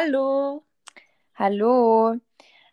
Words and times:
Hallo. 0.00 0.64
Hallo. 1.34 2.14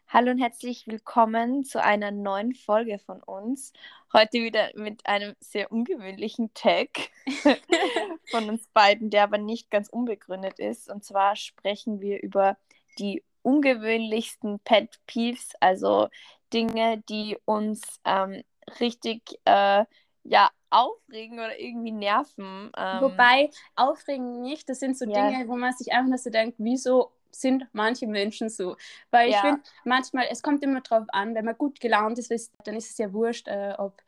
Hallo 0.07 0.29
und 0.31 0.37
herzlich 0.37 0.85
willkommen 0.85 1.63
zu 1.63 1.81
einer 1.81 2.11
neuen 2.11 2.53
Folge 2.53 2.99
von 2.99 3.23
uns. 3.23 3.73
Heute 4.13 4.43
wieder 4.43 4.69
mit 4.75 5.07
einem 5.07 5.35
sehr 5.39 5.71
ungewöhnlichen 5.71 6.53
Tag 6.53 6.89
von 8.29 8.47
uns 8.47 8.67
beiden, 8.73 9.09
der 9.09 9.23
aber 9.23 9.39
nicht 9.39 9.71
ganz 9.71 9.89
unbegründet 9.89 10.59
ist. 10.59 10.87
Und 10.87 11.03
zwar 11.03 11.35
sprechen 11.35 11.99
wir 11.99 12.21
über 12.21 12.57
die 12.99 13.23
ungewöhnlichsten 13.41 14.59
Pet 14.59 14.99
Peeves, 15.07 15.53
also 15.59 16.09
Dinge, 16.53 17.01
die 17.09 17.39
uns 17.45 17.81
ähm, 18.05 18.43
richtig 18.79 19.23
äh, 19.45 19.85
ja, 20.25 20.51
aufregen 20.71 21.39
oder 21.39 21.59
irgendwie 21.59 21.91
nerven. 21.91 22.71
Ähm, 22.77 23.01
Wobei, 23.01 23.51
aufregen 23.75 24.41
nicht, 24.41 24.69
das 24.69 24.79
sind 24.79 24.97
so 24.97 25.05
Ja. 25.05 25.13
Dinge, 25.13 25.47
wo 25.47 25.55
man 25.55 25.73
sich 25.73 25.91
einfach 25.93 26.09
nur 26.09 26.17
so 26.17 26.29
denkt, 26.29 26.55
wieso 26.59 27.11
sind 27.31 27.67
manche 27.73 28.07
Menschen 28.07 28.49
so? 28.49 28.77
Weil 29.11 29.29
ich 29.29 29.35
Ja. 29.35 29.41
finde, 29.41 29.63
manchmal, 29.83 30.27
es 30.31 30.41
kommt 30.41 30.63
immer 30.63 30.81
drauf 30.81 31.05
an, 31.09 31.35
wenn 31.35 31.45
man 31.45 31.57
gut 31.57 31.79
gelaunt 31.81 32.19
ist, 32.19 32.31
ist- 32.31 32.53
dann 32.65 32.75
ist 32.77 32.91
es 32.91 32.97
ja 32.97 33.11
wurscht, 33.13 33.47
äh, 33.49 33.75
ob 33.77 34.01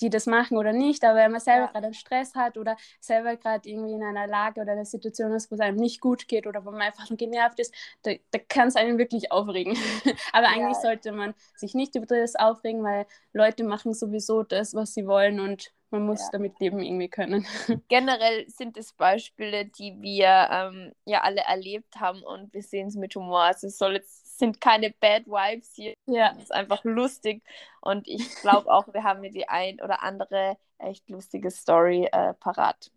die 0.00 0.10
das 0.10 0.26
machen 0.26 0.56
oder 0.56 0.72
nicht, 0.72 1.04
aber 1.04 1.16
wenn 1.18 1.32
man 1.32 1.40
selber 1.40 1.66
Ja. 1.66 1.72
gerade 1.72 1.86
einen 1.86 1.94
Stress 1.94 2.34
hat 2.34 2.56
oder 2.58 2.76
selber 3.00 3.36
gerade 3.36 3.68
irgendwie 3.68 3.92
in 3.94 4.02
einer 4.02 4.26
Lage 4.26 4.60
oder 4.60 4.72
einer 4.72 4.84
Situation 4.84 5.32
ist, 5.32 5.50
wo 5.50 5.54
es 5.56 5.60
einem 5.60 5.76
nicht 5.76 6.00
gut 6.00 6.28
geht 6.28 6.46
oder 6.46 6.64
wo 6.64 6.70
man 6.70 6.82
einfach 6.82 7.08
nur 7.10 7.16
genervt 7.16 7.58
ist, 7.60 7.74
da, 8.02 8.12
da 8.30 8.38
kann 8.38 8.68
es 8.68 8.76
einen 8.76 8.98
wirklich 8.98 9.32
aufregen. 9.32 9.76
aber 10.32 10.48
eigentlich 10.48 10.76
Ja. 10.76 10.80
sollte 10.80 11.12
man 11.12 11.34
sich 11.56 11.74
nicht 11.74 11.94
über 11.94 12.06
das 12.06 12.36
aufregen, 12.36 12.82
weil 12.84 13.06
Leute 13.32 13.64
machen 13.64 13.94
sowieso 13.94 14.42
das, 14.42 14.74
was 14.74 14.94
sie 14.94 15.06
wollen 15.06 15.40
und 15.40 15.72
man 15.90 16.04
muss 16.06 16.20
Ja. 16.20 16.30
damit 16.30 16.58
leben 16.60 16.80
irgendwie 16.80 17.08
können. 17.08 17.46
generell 17.88 18.48
sind 18.48 18.76
es 18.76 18.92
Beispiele, 18.92 19.66
die 19.66 19.96
wir 20.00 20.48
ähm, 20.50 20.92
ja 21.04 21.22
alle 21.22 21.40
erlebt 21.42 21.96
haben 22.00 22.22
und 22.22 22.52
wir 22.52 22.62
sehen 22.62 22.88
es 22.88 22.96
mit 22.96 23.14
Humor. 23.14 23.42
Also 23.42 23.66
es 23.66 23.78
soll 23.78 23.94
jetzt, 23.94 24.27
sind 24.38 24.60
keine 24.60 24.90
Bad 25.00 25.26
Vibes 25.26 25.72
hier. 25.74 25.94
Ja. 26.06 26.32
Es 26.36 26.44
ist 26.44 26.52
einfach 26.52 26.84
lustig 26.84 27.42
und 27.80 28.06
ich 28.08 28.34
glaube 28.36 28.72
auch, 28.72 28.92
wir 28.92 29.02
haben 29.02 29.22
hier 29.22 29.32
die 29.32 29.48
ein 29.48 29.80
oder 29.80 30.02
andere 30.02 30.56
echt 30.78 31.08
lustige 31.10 31.50
Story 31.50 32.08
äh, 32.10 32.34
parat. 32.34 32.90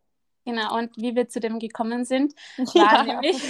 Genau, 0.46 0.76
und 0.78 0.98
wie 0.98 1.16
wir 1.16 1.30
zu 1.30 1.40
dem 1.40 1.60
gekommen 1.60 2.04
sind, 2.04 2.34
war 2.76 2.98
Ja. 3.04 3.04
nämlich, 3.04 3.44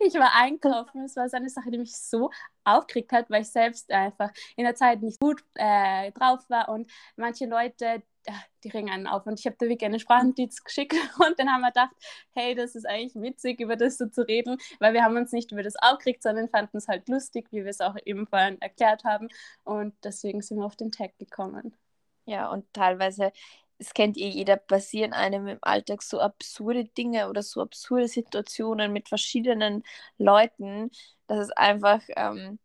ich 0.00 0.14
war 0.14 0.34
einkaufen. 0.34 1.04
Es 1.04 1.14
war 1.16 1.28
so 1.28 1.36
eine 1.36 1.48
Sache, 1.50 1.70
die 1.70 1.78
mich 1.78 1.96
so 1.96 2.30
aufgeregt 2.64 3.12
hat, 3.12 3.30
weil 3.30 3.42
ich 3.42 3.48
selbst 3.50 3.90
einfach 3.92 4.30
in 4.56 4.64
der 4.64 4.74
Zeit 4.74 5.02
nicht 5.02 5.20
gut 5.20 5.42
äh, 5.54 6.10
drauf 6.12 6.40
war 6.48 6.68
und 6.68 6.90
manche 7.16 7.46
Leute, 7.46 8.02
äh, 8.24 8.32
die 8.64 8.70
ringen 8.70 8.90
einen 8.90 9.06
auf. 9.06 9.24
Und 9.26 9.38
ich 9.38 9.46
habe 9.46 9.56
da 9.58 9.66
wirklich 9.68 9.84
eine 9.86 10.00
Sprachnotiz 10.00 10.64
geschickt 10.64 10.94
und 11.24 11.38
dann 11.38 11.48
haben 11.50 11.60
wir 11.60 11.68
gedacht, 11.68 11.94
hey, 12.34 12.54
das 12.56 12.74
ist 12.74 12.86
eigentlich 12.88 13.14
witzig, 13.22 13.60
über 13.60 13.76
das 13.76 13.96
so 13.98 14.06
zu 14.06 14.26
reden, 14.26 14.58
weil 14.80 14.94
wir 14.94 15.04
haben 15.04 15.16
uns 15.16 15.30
nicht 15.32 15.52
über 15.52 15.62
das 15.62 15.76
aufgeregt, 15.76 16.22
sondern 16.24 16.48
fanden 16.48 16.78
es 16.78 16.88
halt 16.88 17.08
lustig, 17.08 17.46
wie 17.52 17.62
wir 17.62 17.70
es 17.70 17.80
auch 17.80 17.96
eben 18.04 18.26
vorhin 18.26 18.60
erklärt 18.60 19.04
haben. 19.04 19.28
Und 19.64 19.94
deswegen 20.04 20.42
sind 20.42 20.58
wir 20.58 20.66
auf 20.66 20.76
den 20.76 20.90
Tag 20.90 21.16
gekommen. 21.18 21.76
Ja, 22.24 22.50
und 22.50 22.72
teilweise, 22.72 23.32
es 23.78 23.94
kennt 23.94 24.16
ihr 24.16 24.28
jeder, 24.28 24.56
passieren 24.56 25.12
einem 25.12 25.46
im 25.48 25.58
Alltag 25.62 26.02
so 26.02 26.20
absurde 26.20 26.84
Dinge 26.84 27.28
oder 27.28 27.42
so 27.42 27.60
absurde 27.62 28.08
Situationen 28.08 28.92
mit 28.92 29.08
verschiedenen 29.08 29.82
Leuten, 30.18 30.90
dass 31.26 31.38
es 31.40 31.50
einfach, 31.50 32.00
ähm, 32.16 32.58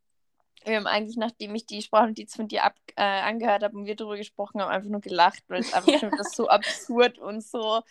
wir 0.65 0.77
haben 0.77 0.87
eigentlich, 0.87 1.17
nachdem 1.17 1.55
ich 1.55 1.65
die 1.65 1.81
Sprachnotiz 1.81 2.35
von 2.35 2.47
dir 2.47 2.63
ab, 2.63 2.75
äh, 2.95 3.03
angehört 3.03 3.63
habe 3.63 3.77
und 3.77 3.85
wir 3.85 3.95
darüber 3.95 4.17
gesprochen 4.17 4.61
haben, 4.61 4.69
einfach 4.71 4.89
nur 4.89 5.01
gelacht, 5.01 5.43
weil 5.47 5.61
es 5.61 5.73
einfach 5.73 5.91
Ja. 5.91 5.99
schon 5.99 6.11
wieder 6.11 6.23
so 6.23 6.47
absurd 6.49 7.17
und 7.19 7.43
so, 7.43 7.81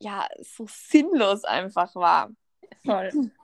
ja, 0.00 0.28
so 0.42 0.66
sinnlos 0.68 1.44
einfach 1.44 1.94
war. 1.94 2.30
Voll. 2.84 3.10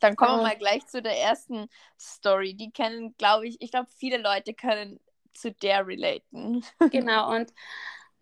Dann 0.00 0.14
kommen 0.16 0.32
wir 0.32 0.38
Oh. 0.38 0.42
mal 0.42 0.58
gleich 0.58 0.86
zu 0.86 1.00
der 1.00 1.18
ersten 1.18 1.68
Story. 1.98 2.54
Die 2.54 2.70
kennen, 2.70 3.14
glaube 3.16 3.48
ich, 3.48 3.56
ich 3.60 3.70
glaube, 3.70 3.88
viele 3.96 4.18
Leute 4.18 4.52
können 4.52 5.00
zu 5.32 5.52
der 5.52 5.86
relaten. 5.86 6.64
Genau, 6.92 7.34
und 7.34 7.52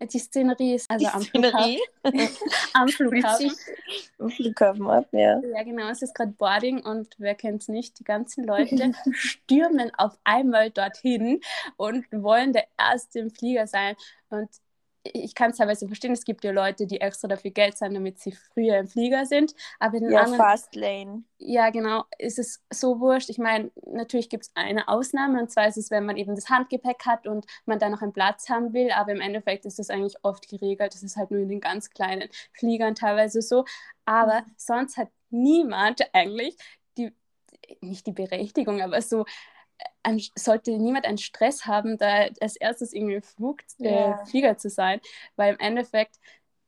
die 0.01 0.19
Szenerie 0.19 0.75
ist 0.75 0.89
also 0.89 1.07
am 1.07 1.21
Szenerie 1.21 1.79
Flughafen. 2.01 2.37
Am 2.73 2.87
Flughafen. 2.89 3.51
im 4.19 4.29
Flughafen 4.29 4.87
ab, 4.87 5.07
ja. 5.11 5.39
Ja, 5.39 5.63
genau, 5.63 5.89
es 5.89 6.01
ist 6.01 6.13
gerade 6.13 6.31
Boarding 6.31 6.81
und 6.81 7.15
wer 7.17 7.35
kennt 7.35 7.61
es 7.61 7.67
nicht, 7.69 7.99
die 7.99 8.03
ganzen 8.03 8.43
Leute 8.45 8.91
stürmen 9.13 9.91
auf 9.97 10.17
einmal 10.23 10.69
dorthin 10.71 11.39
und 11.77 12.05
wollen 12.11 12.53
der 12.53 12.67
Erste 12.77 13.19
im 13.19 13.31
Flieger 13.31 13.67
sein. 13.67 13.95
Und 14.29 14.49
ich 15.13 15.35
kann 15.35 15.51
es 15.51 15.57
teilweise 15.57 15.87
verstehen, 15.87 16.13
es 16.13 16.25
gibt 16.25 16.43
ja 16.43 16.51
Leute, 16.51 16.87
die 16.87 17.01
extra 17.01 17.27
dafür 17.27 17.51
Geld 17.51 17.77
zahlen, 17.77 17.93
damit 17.93 18.19
sie 18.19 18.31
früher 18.31 18.77
im 18.79 18.87
Flieger 18.87 19.25
sind. 19.25 19.55
Aber 19.79 19.97
in 19.97 20.03
den 20.03 20.13
Ja, 20.13 20.25
anderen, 20.25 20.47
Fastlane. 20.47 21.23
ja 21.39 21.69
genau, 21.69 22.05
ist 22.17 22.39
es 22.39 22.63
so 22.71 22.99
wurscht. 22.99 23.29
Ich 23.29 23.37
meine, 23.37 23.71
natürlich 23.85 24.29
gibt 24.29 24.45
es 24.45 24.51
eine 24.55 24.87
Ausnahme 24.87 25.41
und 25.41 25.51
zwar 25.51 25.67
ist 25.67 25.77
es, 25.77 25.91
wenn 25.91 26.05
man 26.05 26.17
eben 26.17 26.35
das 26.35 26.49
Handgepäck 26.49 27.05
hat 27.05 27.27
und 27.27 27.45
man 27.65 27.79
da 27.79 27.89
noch 27.89 28.01
einen 28.01 28.13
Platz 28.13 28.49
haben 28.49 28.73
will. 28.73 28.91
Aber 28.91 29.11
im 29.11 29.21
Endeffekt 29.21 29.65
ist 29.65 29.79
das 29.79 29.89
eigentlich 29.89 30.15
oft 30.23 30.47
geregelt. 30.49 30.93
Das 30.93 31.03
ist 31.03 31.17
halt 31.17 31.31
nur 31.31 31.41
in 31.41 31.49
den 31.49 31.59
ganz 31.61 31.89
kleinen 31.89 32.29
Fliegern 32.53 32.95
teilweise 32.95 33.41
so. 33.41 33.65
Aber 34.05 34.43
Mhm. 34.43 34.55
sonst 34.57 34.97
hat 34.97 35.09
niemand 35.29 36.01
eigentlich 36.13 36.55
die, 36.97 37.13
nicht 37.81 38.07
die 38.07 38.11
Berechtigung, 38.13 38.81
aber 38.81 39.01
so. 39.01 39.25
Ein, 40.03 40.21
sollte 40.35 40.71
niemand 40.77 41.05
einen 41.05 41.17
Stress 41.17 41.65
haben, 41.65 41.97
da 41.97 42.27
als 42.39 42.55
erstes 42.57 42.93
irgendwie 42.93 43.21
Flug, 43.21 43.61
äh, 43.81 44.11
Ja. 44.11 44.25
Flieger 44.25 44.57
zu 44.57 44.69
sein, 44.69 45.01
weil 45.35 45.53
im 45.53 45.59
Endeffekt 45.59 46.17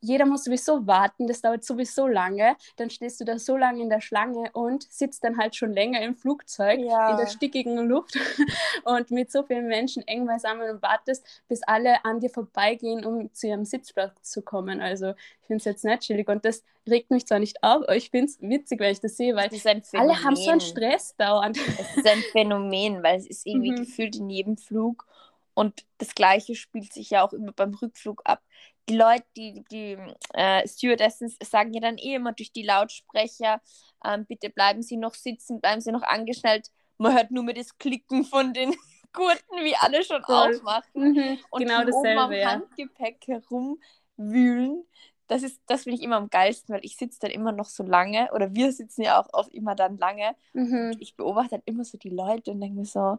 jeder 0.00 0.26
muss 0.26 0.44
sowieso 0.44 0.86
warten, 0.86 1.26
das 1.26 1.40
dauert 1.40 1.64
sowieso 1.64 2.06
lange, 2.06 2.56
dann 2.76 2.90
stehst 2.90 3.20
du 3.20 3.24
da 3.24 3.38
so 3.38 3.56
lange 3.56 3.82
in 3.82 3.90
der 3.90 4.00
Schlange 4.00 4.50
und 4.52 4.84
sitzt 4.90 5.24
dann 5.24 5.38
halt 5.38 5.56
schon 5.56 5.72
länger 5.72 6.00
im 6.02 6.14
Flugzeug 6.14 6.80
Ja. 6.80 7.10
in 7.10 7.16
der 7.16 7.26
stickigen 7.26 7.78
Luft 7.88 8.16
und 8.84 9.10
mit 9.10 9.30
so 9.30 9.42
vielen 9.42 9.66
Menschen 9.66 10.06
eng 10.06 10.26
beisammen 10.26 10.70
und 10.70 10.82
wartest, 10.82 11.24
bis 11.48 11.62
alle 11.64 12.04
an 12.04 12.20
dir 12.20 12.30
vorbeigehen, 12.30 13.04
um 13.04 13.32
zu 13.34 13.48
ihrem 13.48 13.64
Sitzplatz 13.64 14.30
zu 14.30 14.42
kommen. 14.42 14.80
Also 14.80 15.10
ich 15.42 15.46
finde 15.46 15.56
es 15.58 15.64
jetzt 15.64 15.84
nicht 15.84 16.00
chillig 16.02 16.28
und 16.28 16.44
das 16.44 16.62
regt 16.88 17.10
mich 17.10 17.26
zwar 17.26 17.38
nicht 17.38 17.62
auf, 17.62 17.82
aber 17.82 17.96
ich 17.96 18.10
finde 18.10 18.26
es 18.26 18.40
witzig, 18.40 18.80
wenn 18.80 18.92
ich 18.92 19.00
das 19.00 19.16
sehe, 19.16 19.34
weil 19.36 19.48
Das 19.48 19.64
alle 19.94 20.22
haben 20.22 20.36
so 20.36 20.50
einen 20.50 20.60
Stress 20.60 21.16
dauernd. 21.16 21.58
Es 21.78 21.96
ist 21.96 22.06
ein 22.06 22.22
Phänomen, 22.32 23.02
weil 23.02 23.18
es 23.18 23.26
ist 23.26 23.46
irgendwie 23.46 23.70
Mhm. 23.70 23.76
gefühlt 23.76 24.16
in 24.16 24.30
jedem 24.30 24.56
Flug. 24.56 25.06
Und 25.54 25.84
das 25.98 26.14
Gleiche 26.14 26.54
spielt 26.54 26.92
sich 26.92 27.10
ja 27.10 27.26
auch 27.26 27.32
immer 27.32 27.52
beim 27.52 27.74
Rückflug 27.74 28.22
ab. 28.24 28.40
Die 28.88 28.96
Leute, 28.96 29.24
die, 29.36 29.64
die 29.70 29.96
äh, 30.34 30.66
Stewardessen 30.66 31.32
sagen 31.42 31.72
ja 31.74 31.80
dann 31.80 31.98
eh 31.98 32.14
immer 32.14 32.32
durch 32.32 32.52
die 32.52 32.62
Lautsprecher, 32.62 33.60
ähm, 34.04 34.26
bitte 34.26 34.50
bleiben 34.50 34.82
Sie 34.82 34.96
noch 34.96 35.14
sitzen, 35.14 35.60
bleiben 35.60 35.80
Sie 35.80 35.92
noch 35.92 36.02
angeschnallt. 36.02 36.70
Man 36.96 37.14
hört 37.14 37.30
nur 37.30 37.44
mit 37.44 37.56
das 37.58 37.76
Klicken 37.78 38.24
von 38.24 38.52
den 38.52 38.74
Gurten, 39.12 39.64
wie 39.64 39.76
alle 39.76 40.02
schon 40.04 40.22
Voll. 40.22 40.56
aufmachen. 40.56 41.12
Mhm, 41.14 41.38
Und 41.50 41.60
genau 41.60 41.84
die 41.84 41.92
oben 41.92 42.18
am 42.18 42.30
dasselbe, 42.30 42.40
ja. 42.40 42.48
Handgepäck 42.50 43.26
herumwühlen. 43.26 44.84
Das 45.26 45.42
ist, 45.42 45.60
das 45.66 45.82
finde 45.82 45.98
ich 45.98 46.02
immer 46.02 46.16
am 46.16 46.30
geilsten, 46.30 46.74
weil 46.74 46.84
ich 46.84 46.96
sitze 46.96 47.18
dann 47.20 47.30
immer 47.30 47.52
noch 47.52 47.66
so 47.66 47.82
lange, 47.82 48.30
oder 48.32 48.54
wir 48.54 48.72
sitzen 48.72 49.02
ja 49.02 49.20
auch 49.20 49.28
oft 49.32 49.52
immer 49.52 49.74
dann 49.74 49.98
lange. 49.98 50.34
Mhm. 50.54 50.96
Ich 51.00 51.16
beobachte 51.16 51.50
dann 51.50 51.62
immer 51.66 51.84
so 51.84 51.98
die 51.98 52.08
Leute 52.08 52.50
und 52.52 52.60
denke 52.60 52.76
mir 52.78 52.86
so, 52.86 53.18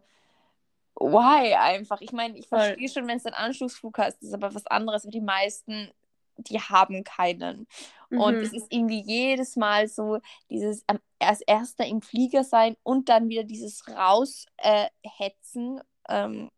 why 1.00 1.54
einfach? 1.56 2.02
Ich 2.02 2.12
meine, 2.12 2.38
ich 2.38 2.48
verstehe 2.48 2.90
schon, 2.90 3.08
wenn 3.08 3.18
es 3.18 3.26
einen 3.26 3.36
Anschlussflug 3.36 3.98
hast, 3.98 4.22
ist 4.22 4.34
aber 4.34 4.54
was 4.54 4.66
anderes, 4.68 5.04
aber 5.04 5.12
die 5.12 5.22
meisten, 5.22 5.90
die 6.38 6.60
haben 6.60 7.04
keinen. 7.04 7.68
Und 8.10 8.38
Mhm. 8.38 8.44
es 8.44 8.54
ist 8.54 8.68
irgendwie 8.70 9.02
jedes 9.02 9.56
Mal 9.56 9.88
so 9.88 10.20
dieses 10.50 10.84
ähm, 10.88 11.00
als 11.20 11.42
erster 11.42 11.86
im 11.86 12.02
Flieger 12.02 12.44
sein 12.44 12.76
und 12.84 13.10
dann 13.10 13.30
wieder 13.30 13.44
dieses 13.44 13.88
raushetzen. 13.88 15.80
Äh, 16.08 16.24
ähm, 16.24 16.50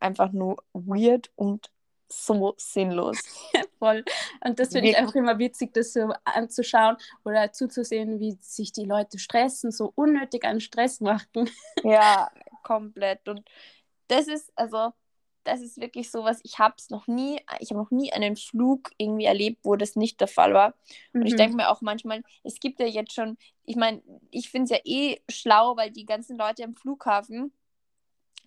einfach 0.00 0.32
nur 0.32 0.62
weird 0.72 1.30
und 1.36 1.70
so 2.10 2.54
sinnlos. 2.56 3.18
Voll. 3.78 4.04
Und 4.44 4.58
das 4.58 4.70
finde 4.70 4.88
ich 4.88 4.96
einfach 4.96 5.14
immer 5.14 5.38
witzig, 5.38 5.74
das 5.74 5.92
so 5.92 6.12
anzuschauen 6.24 6.96
oder 7.24 7.52
zuzusehen, 7.52 8.18
wie 8.18 8.38
sich 8.40 8.72
die 8.72 8.84
Leute 8.84 9.18
stressen, 9.18 9.70
so 9.70 9.92
unnötig 9.94 10.44
einen 10.44 10.60
Stress 10.60 11.00
machen. 11.00 11.50
Ja, 11.84 12.30
komplett. 12.68 13.28
Und 13.28 13.42
das 14.08 14.28
ist, 14.28 14.52
also, 14.56 14.92
das 15.44 15.60
ist 15.62 15.80
wirklich 15.80 16.10
sowas, 16.10 16.40
ich 16.44 16.58
habe 16.58 16.74
es 16.78 16.90
noch 16.90 17.06
nie, 17.06 17.40
ich 17.60 17.70
habe 17.70 17.80
noch 17.80 17.90
nie 17.90 18.12
einen 18.12 18.36
Flug 18.36 18.90
irgendwie 18.98 19.24
erlebt, 19.26 19.60
wo 19.64 19.76
das 19.76 19.96
nicht 19.96 20.20
der 20.20 20.28
Fall 20.28 20.54
war. 20.54 20.74
Und 21.20 21.26
ich 21.26 21.34
Mhm. 21.34 21.36
denke 21.36 21.56
mir 21.56 21.70
auch 21.70 21.80
manchmal, 21.80 22.22
es 22.44 22.60
gibt 22.60 22.80
ja 22.80 22.86
jetzt 22.86 23.14
schon, 23.14 23.38
ich 23.64 23.76
meine, 23.76 24.02
ich 24.30 24.50
finde 24.50 24.64
es 24.64 24.70
ja 24.70 24.78
eh 24.84 25.20
schlau, 25.30 25.76
weil 25.76 25.90
die 25.90 26.06
ganzen 26.06 26.38
Leute 26.38 26.64
am 26.64 26.74
Flughafen, 26.74 27.52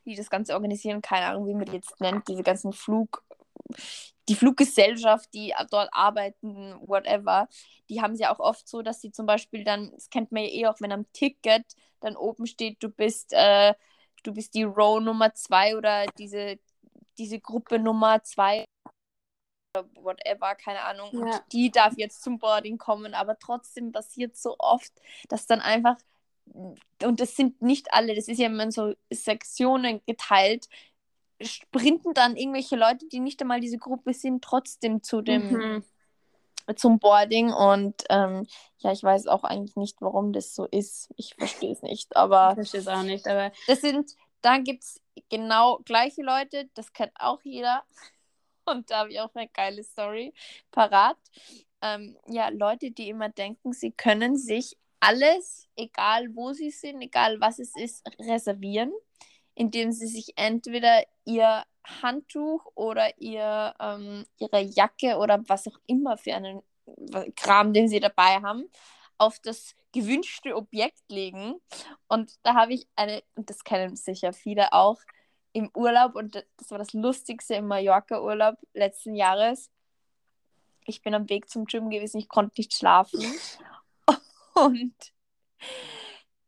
die 0.05 0.15
das 0.15 0.29
Ganze 0.29 0.53
organisieren, 0.53 1.01
keine 1.01 1.27
Ahnung, 1.27 1.47
wie 1.47 1.53
man 1.55 1.65
die 1.65 1.73
jetzt 1.73 1.99
nennt, 2.01 2.27
diese 2.27 2.43
ganzen 2.43 2.73
Flug, 2.73 3.23
die 4.29 4.35
Fluggesellschaft, 4.35 5.33
die 5.33 5.53
dort 5.71 5.89
arbeiten, 5.91 6.75
whatever, 6.87 7.47
die 7.89 8.01
haben 8.01 8.13
es 8.13 8.19
ja 8.19 8.33
auch 8.33 8.39
oft 8.39 8.67
so, 8.67 8.81
dass 8.81 9.01
sie 9.01 9.11
zum 9.11 9.25
Beispiel 9.25 9.63
dann, 9.63 9.91
das 9.91 10.09
kennt 10.09 10.31
man 10.31 10.43
ja 10.43 10.49
eh 10.49 10.67
auch, 10.67 10.79
wenn 10.81 10.91
am 10.91 11.11
Ticket 11.13 11.65
dann 11.99 12.15
oben 12.15 12.45
steht, 12.47 12.77
du 12.83 12.89
bist, 12.89 13.33
äh, 13.33 13.73
du 14.23 14.33
bist 14.33 14.53
die 14.53 14.63
Row 14.63 15.01
Nummer 15.01 15.33
zwei 15.33 15.75
oder 15.77 16.05
diese, 16.17 16.59
diese 17.17 17.39
Gruppe 17.39 17.79
Nummer 17.79 18.23
zwei 18.23 18.65
whatever, 19.95 20.55
keine 20.55 20.81
Ahnung. 20.81 21.09
Ja. 21.13 21.19
Und 21.19 21.43
die 21.51 21.71
darf 21.71 21.93
jetzt 21.97 22.21
zum 22.23 22.39
Boarding 22.39 22.77
kommen, 22.77 23.13
aber 23.13 23.37
trotzdem 23.39 23.91
passiert 23.91 24.35
so 24.35 24.55
oft, 24.59 24.91
dass 25.29 25.47
dann 25.47 25.61
einfach, 25.61 25.97
und 27.03 27.19
das 27.19 27.35
sind 27.35 27.61
nicht 27.61 27.93
alle, 27.93 28.15
das 28.15 28.27
ist 28.27 28.39
ja 28.39 28.47
immer 28.47 28.63
in 28.63 28.71
so 28.71 28.93
Sektionen 29.09 30.01
geteilt, 30.05 30.67
sprinten 31.41 32.13
dann 32.13 32.35
irgendwelche 32.35 32.75
Leute, 32.75 33.07
die 33.07 33.19
nicht 33.19 33.41
einmal 33.41 33.61
diese 33.61 33.77
Gruppe 33.77 34.13
sind, 34.13 34.43
trotzdem 34.43 35.01
zu 35.03 35.21
dem, 35.21 35.51
Mhm. 35.51 35.83
Zum 36.75 36.99
Boarding. 36.99 37.51
Und 37.51 38.03
ähm, 38.09 38.45
ja, 38.77 38.91
ich 38.91 39.03
weiß 39.03 39.27
auch 39.27 39.43
eigentlich 39.43 39.75
nicht, 39.75 40.01
warum 40.01 40.33
das 40.33 40.55
so 40.55 40.65
ist. 40.65 41.09
Ich 41.17 41.35
verstehe 41.35 41.71
es 41.71 41.81
nicht, 41.81 42.09
Ich 42.11 42.17
aber 42.17 42.55
verstehe 42.55 42.81
es 42.81 42.87
auch 42.87 43.03
nicht, 43.03 43.27
aber 43.27 43.51
das 43.67 43.81
sind, 43.81 44.15
dann 44.41 44.63
gibt 44.63 44.83
es 44.83 45.01
genau 45.29 45.79
gleiche 45.85 46.21
Leute, 46.21 46.69
das 46.73 46.93
kennt 46.93 47.11
auch 47.15 47.41
jeder. 47.43 47.83
Und 48.65 48.91
da 48.91 48.99
habe 48.99 49.11
ich 49.11 49.19
auch 49.19 49.33
eine 49.33 49.47
geile 49.47 49.83
Story 49.83 50.33
parat. 50.71 51.17
Ähm, 51.81 52.17
ja, 52.27 52.49
Leute, 52.49 52.91
die 52.91 53.09
immer 53.09 53.29
denken, 53.29 53.73
sie 53.73 53.91
können 53.91 54.37
sich 54.37 54.77
alles, 54.99 55.67
egal 55.75 56.27
wo 56.35 56.53
sie 56.53 56.69
sind, 56.69 57.01
egal 57.01 57.41
was 57.41 57.57
es 57.59 57.75
ist, 57.75 58.07
reservieren, 58.19 58.93
indem 59.55 59.91
sie 59.91 60.07
sich 60.07 60.33
entweder 60.37 61.03
ihr 61.25 61.63
Handtuch 61.83 62.65
oder 62.75 63.17
ihr, 63.19 63.73
ähm, 63.79 64.25
ihre 64.37 64.61
Jacke 64.61 65.17
oder 65.17 65.41
was 65.47 65.67
auch 65.67 65.79
immer 65.87 66.17
für 66.17 66.33
einen 66.35 66.61
Kram, 67.35 67.73
den 67.73 67.87
sie 67.87 67.99
dabei 67.99 68.41
haben, 68.41 68.69
auf 69.17 69.39
das 69.39 69.75
gewünschte 69.91 70.55
Objekt 70.55 71.03
legen. 71.09 71.55
Und 72.07 72.33
da 72.43 72.55
habe 72.55 72.73
ich 72.73 72.87
eine, 72.95 73.23
und 73.35 73.49
das 73.49 73.63
kennen 73.63 73.95
sicher 73.95 74.33
viele 74.33 74.73
auch, 74.73 74.99
im 75.53 75.69
Urlaub, 75.75 76.15
und 76.15 76.35
das 76.57 76.71
war 76.71 76.77
das 76.77 76.93
Lustigste 76.93 77.55
im 77.55 77.67
Mallorca-Urlaub 77.67 78.55
letzten 78.73 79.15
Jahres. 79.15 79.69
Ich 80.85 81.01
bin 81.01 81.13
am 81.13 81.29
Weg 81.29 81.49
zum 81.49 81.65
Gym 81.65 81.89
gewesen, 81.89 82.17
ich 82.17 82.29
konnte 82.29 82.53
nicht 82.57 82.73
schlafen. 82.73 83.19
Und 84.55 84.95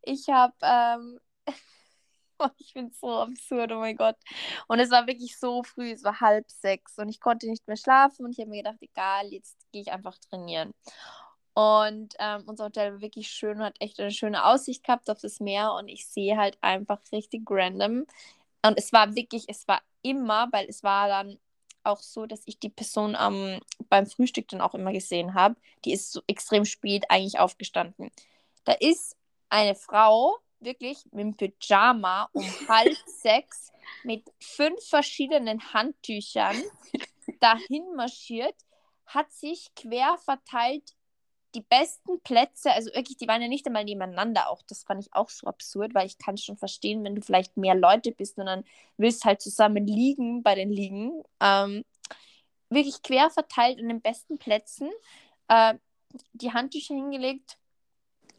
ich 0.01 0.29
habe, 0.29 0.53
ähm, 0.61 1.19
ich 2.57 2.73
bin 2.73 2.91
so 2.91 3.19
absurd, 3.19 3.71
oh 3.71 3.79
mein 3.79 3.95
Gott. 3.97 4.17
Und 4.67 4.79
es 4.79 4.91
war 4.91 5.07
wirklich 5.07 5.37
so 5.37 5.63
früh, 5.63 5.91
es 5.91 6.03
war 6.03 6.19
halb 6.19 6.49
sechs 6.49 6.97
und 6.97 7.09
ich 7.09 7.19
konnte 7.19 7.47
nicht 7.49 7.67
mehr 7.67 7.77
schlafen 7.77 8.25
und 8.25 8.31
ich 8.31 8.39
habe 8.39 8.49
mir 8.49 8.63
gedacht, 8.63 8.81
egal, 8.81 9.27
jetzt 9.27 9.57
gehe 9.71 9.81
ich 9.81 9.91
einfach 9.91 10.17
trainieren. 10.29 10.73
Und 11.53 12.15
ähm, 12.19 12.43
unser 12.47 12.65
Hotel 12.65 12.93
war 12.93 13.01
wirklich 13.01 13.27
schön 13.29 13.57
und 13.57 13.63
hat 13.63 13.75
echt 13.79 13.99
eine 13.99 14.11
schöne 14.11 14.45
Aussicht 14.45 14.83
gehabt 14.83 15.09
auf 15.09 15.19
das 15.21 15.39
Meer 15.39 15.73
und 15.73 15.87
ich 15.87 16.07
sehe 16.07 16.37
halt 16.37 16.57
einfach 16.61 16.99
richtig 17.11 17.43
random. 17.49 18.05
Und 18.65 18.77
es 18.77 18.91
war 18.93 19.15
wirklich, 19.15 19.45
es 19.47 19.67
war 19.67 19.81
immer, 20.01 20.47
weil 20.51 20.67
es 20.67 20.83
war 20.83 21.07
dann 21.07 21.37
auch 21.83 21.99
so, 21.99 22.25
dass 22.25 22.41
ich 22.45 22.59
die 22.59 22.69
Person 22.69 23.15
ähm, 23.19 23.59
beim 23.89 24.05
Frühstück 24.05 24.47
dann 24.47 24.61
auch 24.61 24.73
immer 24.73 24.93
gesehen 24.93 25.33
habe. 25.33 25.55
Die 25.85 25.93
ist 25.93 26.11
so 26.11 26.21
extrem 26.27 26.65
spät 26.65 27.05
eigentlich 27.09 27.39
aufgestanden. 27.39 28.09
Da 28.63 28.73
ist 28.73 29.17
eine 29.49 29.75
Frau 29.75 30.37
wirklich 30.63 31.05
mit 31.11 31.39
dem 31.41 31.51
Pyjama 31.53 32.29
um 32.33 32.43
halb 32.67 32.97
sechs 33.05 33.71
mit 34.03 34.31
fünf 34.39 34.83
verschiedenen 34.87 35.73
Handtüchern 35.73 36.61
dahin 37.39 37.95
marschiert, 37.95 38.55
hat 39.05 39.31
sich 39.31 39.69
quer 39.75 40.17
verteilt 40.17 40.95
die 41.55 41.61
besten 41.61 42.19
Plätze, 42.21 42.71
also 42.71 42.91
wirklich, 42.95 43.17
die 43.17 43.27
waren 43.27 43.41
ja 43.41 43.47
nicht 43.47 43.65
einmal 43.67 43.83
nebeneinander 43.83 44.49
auch. 44.49 44.63
Das 44.67 44.83
fand 44.83 45.03
ich 45.03 45.13
auch 45.13 45.29
so 45.29 45.45
absurd, 45.47 45.93
weil 45.93 46.07
ich 46.07 46.17
kann 46.17 46.37
schon 46.37 46.57
verstehen, 46.57 47.03
wenn 47.03 47.15
du 47.15 47.21
vielleicht 47.21 47.57
mehr 47.57 47.75
Leute 47.75 48.11
bist 48.11 48.37
und 48.39 48.47
dann 48.47 48.63
willst 48.97 49.23
halt 49.23 49.41
zusammen 49.41 49.85
liegen 49.85 50.41
bei 50.41 50.55
den 50.55 50.71
Liegen. 50.71 51.23
Ähm, 51.39 51.85
wirklich 52.69 53.03
quer 53.03 53.29
verteilt 53.29 53.79
an 53.79 53.87
den 53.87 54.01
besten 54.01 54.39
Plätzen, 54.39 54.89
äh, 55.47 55.75
die 56.33 56.53
Handtücher 56.53 56.95
hingelegt 56.95 57.57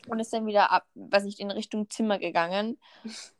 und 0.08 0.20
ist 0.20 0.32
dann 0.32 0.46
wieder 0.46 0.70
ab, 0.70 0.86
weiß 0.94 1.24
nicht, 1.24 1.40
in 1.40 1.50
Richtung 1.50 1.88
Zimmer 1.90 2.18
gegangen. 2.18 2.78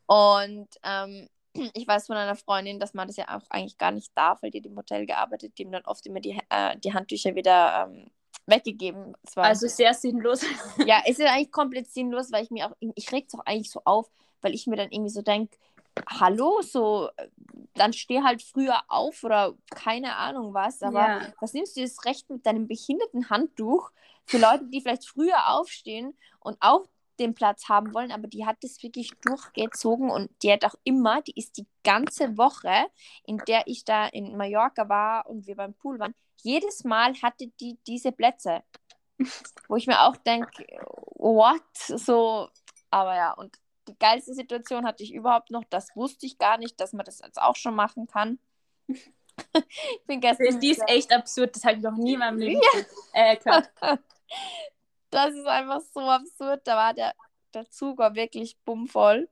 Und 0.07 0.67
ähm, 0.83 1.27
ich 1.73 1.87
weiß 1.87 2.07
von 2.07 2.17
einer 2.17 2.35
Freundin, 2.35 2.79
dass 2.79 2.93
man 2.93 3.07
das 3.07 3.17
ja 3.17 3.35
auch 3.35 3.49
eigentlich 3.49 3.77
gar 3.77 3.91
nicht 3.91 4.11
darf, 4.15 4.41
weil 4.41 4.51
die 4.51 4.59
im 4.59 4.77
Hotel 4.77 5.05
gearbeitet, 5.05 5.57
die 5.57 5.65
haben 5.65 5.71
dann 5.71 5.85
oft 5.85 6.05
immer 6.05 6.19
die, 6.19 6.39
äh, 6.49 6.77
die 6.77 6.93
Handtücher 6.93 7.35
wieder 7.35 7.87
ähm, 7.87 8.11
weggegeben. 8.47 9.15
Also 9.35 9.67
sehr 9.67 9.93
sinnlos. 9.93 10.41
ja, 10.85 11.01
es 11.05 11.19
ist 11.19 11.27
eigentlich 11.27 11.51
komplett 11.51 11.91
sinnlos, 11.91 12.31
weil 12.31 12.43
ich 12.43 12.51
mir 12.51 12.67
auch, 12.67 12.75
ich 12.79 13.11
reg 13.11 13.25
es 13.27 13.35
auch 13.35 13.45
eigentlich 13.45 13.71
so 13.71 13.81
auf, 13.85 14.09
weil 14.41 14.53
ich 14.53 14.67
mir 14.67 14.75
dann 14.75 14.91
irgendwie 14.91 15.11
so 15.11 15.21
denke, 15.21 15.57
hallo, 16.07 16.61
so, 16.61 17.09
dann 17.73 17.93
steh 17.93 18.21
halt 18.21 18.41
früher 18.41 18.83
auf 18.89 19.23
oder 19.23 19.53
keine 19.71 20.15
Ahnung 20.17 20.53
was, 20.53 20.81
aber 20.83 21.07
Ja. 21.07 21.33
was 21.39 21.53
nimmst 21.53 21.77
du 21.77 21.81
das 21.81 22.03
Recht 22.05 22.29
mit 22.29 22.45
deinem 22.45 22.67
behinderten 22.67 23.29
Handtuch 23.29 23.91
für 24.25 24.37
Leute, 24.37 24.65
die 24.65 24.81
vielleicht 24.81 25.07
früher 25.07 25.51
aufstehen 25.53 26.17
und 26.39 26.57
auch 26.59 26.87
den 27.19 27.33
Platz 27.33 27.69
haben 27.69 27.93
wollen, 27.93 28.11
aber 28.11 28.27
die 28.27 28.45
hat 28.45 28.57
das 28.61 28.81
wirklich 28.83 29.11
durchgezogen 29.21 30.09
und 30.09 30.29
die 30.43 30.51
hat 30.51 30.65
auch 30.65 30.75
immer, 30.83 31.21
die 31.21 31.37
ist 31.37 31.57
die 31.57 31.67
ganze 31.83 32.37
Woche, 32.37 32.87
in 33.23 33.37
der 33.47 33.67
ich 33.67 33.85
da 33.85 34.07
in 34.07 34.35
Mallorca 34.35 34.89
war 34.89 35.27
und 35.29 35.47
wir 35.47 35.55
beim 35.55 35.73
Pool 35.73 35.99
waren, 35.99 36.13
jedes 36.41 36.83
Mal 36.83 37.13
hatte 37.21 37.47
die 37.59 37.77
diese 37.87 38.11
Plätze, 38.11 38.63
wo 39.67 39.75
ich 39.75 39.87
mir 39.87 40.01
auch 40.01 40.17
denke, 40.17 40.65
what? 41.15 41.61
So, 41.75 42.49
aber 42.91 43.15
ja, 43.15 43.33
und 43.33 43.57
die 43.87 43.97
geilste 43.97 44.33
Situation 44.33 44.85
hatte 44.85 45.03
ich 45.03 45.13
überhaupt 45.13 45.51
noch, 45.51 45.63
das 45.69 45.95
wusste 45.95 46.25
ich 46.25 46.37
gar 46.37 46.57
nicht, 46.57 46.79
dass 46.79 46.93
man 46.93 47.05
das 47.05 47.21
jetzt 47.23 47.41
auch 47.41 47.55
schon 47.55 47.75
machen 47.75 48.07
kann. 48.07 48.39
ich 48.87 50.05
bin 50.05 50.21
gestern 50.21 50.59
Die 50.59 50.71
ist 50.71 50.83
echt 50.87 51.13
absurd, 51.13 51.55
das 51.55 51.63
habe 51.63 51.77
ich 51.77 51.83
noch 51.83 51.95
nie 51.95 52.13
in 52.13 52.19
meinem 52.19 52.39
Leben 52.39 52.61
äh, 53.13 53.37
gehört. 53.37 53.71
Das 55.09 55.33
ist 55.33 55.47
einfach 55.47 55.81
so 55.93 56.01
absurd. 56.01 56.61
Da 56.65 56.75
war 56.75 56.93
der, 56.93 57.13
der 57.53 57.69
Zug 57.69 57.97
war 57.97 58.15
wirklich 58.15 58.57
bummvoll. 58.65 59.29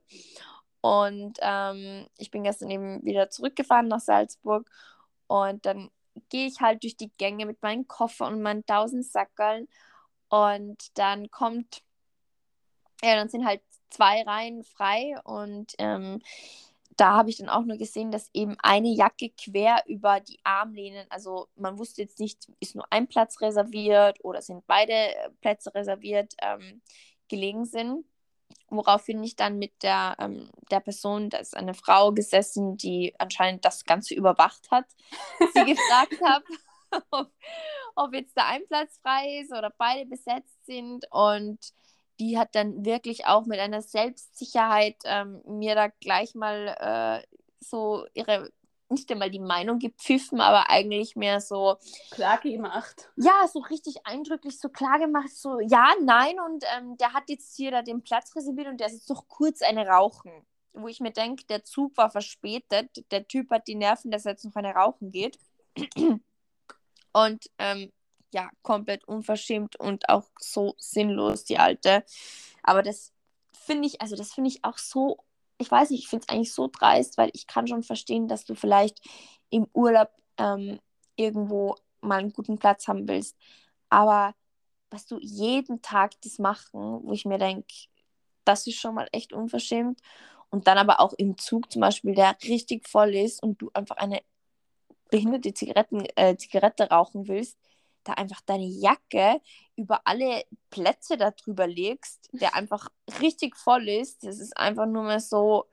Und 0.80 1.38
ähm, 1.40 2.06
ich 2.18 2.30
bin 2.30 2.44
gestern 2.44 2.70
eben 2.70 3.04
wieder 3.04 3.30
zurückgefahren 3.30 3.88
nach 3.88 4.00
Salzburg. 4.00 4.70
Und 5.26 5.64
dann 5.66 5.90
gehe 6.28 6.46
ich 6.46 6.60
halt 6.60 6.82
durch 6.82 6.96
die 6.96 7.10
Gänge 7.16 7.46
mit 7.46 7.62
meinem 7.62 7.88
Koffer 7.88 8.26
und 8.26 8.42
meinen 8.42 8.66
tausend 8.66 9.06
Sackerln. 9.06 9.68
Und 10.28 10.98
dann 10.98 11.30
kommt, 11.30 11.82
ja, 13.02 13.16
dann 13.16 13.28
sind 13.28 13.46
halt 13.46 13.62
zwei 13.90 14.22
Reihen 14.22 14.64
frei. 14.64 15.14
Und 15.24 15.74
ähm, 15.78 16.20
da 16.96 17.14
habe 17.14 17.30
ich 17.30 17.38
dann 17.38 17.48
auch 17.48 17.64
nur 17.64 17.76
gesehen, 17.76 18.10
dass 18.10 18.30
eben 18.32 18.56
eine 18.62 18.88
Jacke 18.88 19.30
quer 19.30 19.82
über 19.86 20.20
die 20.20 20.38
Armlehnen, 20.44 21.06
also 21.10 21.48
man 21.56 21.78
wusste 21.78 22.02
jetzt 22.02 22.20
nicht, 22.20 22.48
ist 22.60 22.74
nur 22.74 22.86
ein 22.90 23.08
Platz 23.08 23.40
reserviert 23.40 24.18
oder 24.22 24.42
sind 24.42 24.66
beide 24.66 24.92
äh, 24.92 25.30
Plätze 25.40 25.74
reserviert, 25.74 26.34
ähm, 26.40 26.82
gelegen 27.28 27.64
sind. 27.64 28.04
Woraufhin 28.68 29.22
ich 29.22 29.36
dann 29.36 29.58
mit 29.58 29.82
der, 29.82 30.16
ähm, 30.18 30.50
der 30.70 30.80
Person, 30.80 31.30
da 31.30 31.38
ist 31.38 31.56
eine 31.56 31.74
Frau 31.74 32.12
gesessen, 32.12 32.76
die 32.76 33.14
anscheinend 33.18 33.64
das 33.64 33.84
Ganze 33.84 34.14
überwacht 34.14 34.70
hat, 34.70 34.86
sie 35.52 35.64
gefragt 35.64 36.20
habe, 36.24 36.44
ob, 37.10 37.30
ob 37.96 38.14
jetzt 38.14 38.36
da 38.36 38.46
ein 38.46 38.66
Platz 38.66 38.98
frei 39.02 39.40
ist 39.40 39.52
oder 39.52 39.72
beide 39.76 40.06
besetzt 40.06 40.64
sind. 40.64 41.06
Und 41.10 41.58
die 42.20 42.38
hat 42.38 42.54
dann 42.54 42.84
wirklich 42.84 43.26
auch 43.26 43.46
mit 43.46 43.58
einer 43.58 43.82
Selbstsicherheit 43.82 44.96
ähm, 45.04 45.42
mir 45.46 45.74
da 45.74 45.88
gleich 46.00 46.34
mal 46.34 47.22
äh, 47.22 47.36
so 47.60 48.06
ihre, 48.14 48.50
nicht 48.88 49.10
einmal 49.10 49.30
die 49.30 49.40
Meinung 49.40 49.78
gepfiffen, 49.78 50.40
aber 50.40 50.70
eigentlich 50.70 51.16
mehr 51.16 51.40
so, 51.40 51.76
Klar 52.10 52.38
gemacht. 52.38 53.10
ja, 53.16 53.46
so 53.52 53.58
richtig 53.60 54.06
eindrücklich 54.06 54.60
so 54.60 54.68
klar 54.68 54.98
gemacht, 54.98 55.30
so 55.30 55.58
ja, 55.60 55.92
nein 56.02 56.36
und 56.46 56.64
ähm, 56.76 56.96
der 56.98 57.12
hat 57.12 57.24
jetzt 57.28 57.56
hier 57.56 57.70
da 57.70 57.82
den 57.82 58.02
Platz 58.02 58.34
reserviert 58.36 58.68
und 58.68 58.78
der 58.78 58.88
ist 58.88 58.94
jetzt 58.94 59.10
noch 59.10 59.26
kurz 59.28 59.62
eine 59.62 59.86
rauchen. 59.86 60.32
Wo 60.76 60.88
ich 60.88 60.98
mir 60.98 61.12
denke, 61.12 61.44
der 61.46 61.62
Zug 61.62 61.96
war 61.96 62.10
verspätet, 62.10 63.04
der 63.12 63.28
Typ 63.28 63.50
hat 63.50 63.68
die 63.68 63.76
Nerven, 63.76 64.10
dass 64.10 64.26
er 64.26 64.32
jetzt 64.32 64.44
noch 64.44 64.56
eine 64.56 64.74
rauchen 64.74 65.12
geht. 65.12 65.38
Und 67.12 67.44
ähm, 67.58 67.92
ja, 68.34 68.50
komplett 68.62 69.04
unverschämt 69.06 69.76
und 69.76 70.08
auch 70.08 70.28
so 70.40 70.74
sinnlos, 70.76 71.44
die 71.44 71.58
alte. 71.58 72.04
Aber 72.64 72.82
das 72.82 73.12
finde 73.52 73.86
ich, 73.86 74.00
also 74.02 74.16
das 74.16 74.32
finde 74.32 74.50
ich 74.50 74.64
auch 74.64 74.76
so, 74.76 75.18
ich 75.58 75.70
weiß 75.70 75.90
nicht, 75.90 76.00
ich 76.00 76.08
finde 76.08 76.26
es 76.28 76.34
eigentlich 76.34 76.52
so 76.52 76.68
dreist, 76.68 77.16
weil 77.16 77.30
ich 77.32 77.46
kann 77.46 77.68
schon 77.68 77.84
verstehen, 77.84 78.26
dass 78.26 78.44
du 78.44 78.56
vielleicht 78.56 79.00
im 79.50 79.68
Urlaub 79.72 80.10
ähm, 80.36 80.80
irgendwo 81.14 81.76
mal 82.00 82.18
einen 82.18 82.32
guten 82.32 82.58
Platz 82.58 82.88
haben 82.88 83.06
willst. 83.06 83.36
Aber 83.88 84.34
was 84.90 85.06
du 85.06 85.18
jeden 85.20 85.80
Tag 85.80 86.20
das 86.22 86.40
machen, 86.40 87.00
wo 87.04 87.12
ich 87.12 87.24
mir 87.24 87.38
denke, 87.38 87.72
das 88.44 88.66
ist 88.66 88.80
schon 88.80 88.96
mal 88.96 89.08
echt 89.12 89.32
unverschämt. 89.32 90.00
Und 90.50 90.66
dann 90.66 90.78
aber 90.78 91.00
auch 91.00 91.12
im 91.14 91.38
Zug 91.38 91.70
zum 91.72 91.80
Beispiel, 91.80 92.14
der 92.14 92.36
richtig 92.44 92.88
voll 92.88 93.14
ist 93.14 93.42
und 93.42 93.62
du 93.62 93.70
einfach 93.74 93.96
eine 93.96 94.22
behinderte 95.10 95.54
Zigaretten, 95.54 96.04
äh, 96.16 96.36
Zigarette 96.36 96.90
rauchen 96.90 97.28
willst, 97.28 97.58
da 98.04 98.14
einfach 98.14 98.40
deine 98.42 98.66
Jacke 98.66 99.40
über 99.76 100.02
alle 100.04 100.44
Plätze 100.70 101.16
da 101.16 101.30
drüber 101.30 101.66
legst, 101.66 102.28
der 102.32 102.54
einfach 102.54 102.88
richtig 103.20 103.56
voll 103.56 103.88
ist. 103.88 104.24
Das 104.24 104.38
ist 104.38 104.56
einfach 104.56 104.86
nur 104.86 105.04
mehr 105.04 105.20
so, 105.20 105.66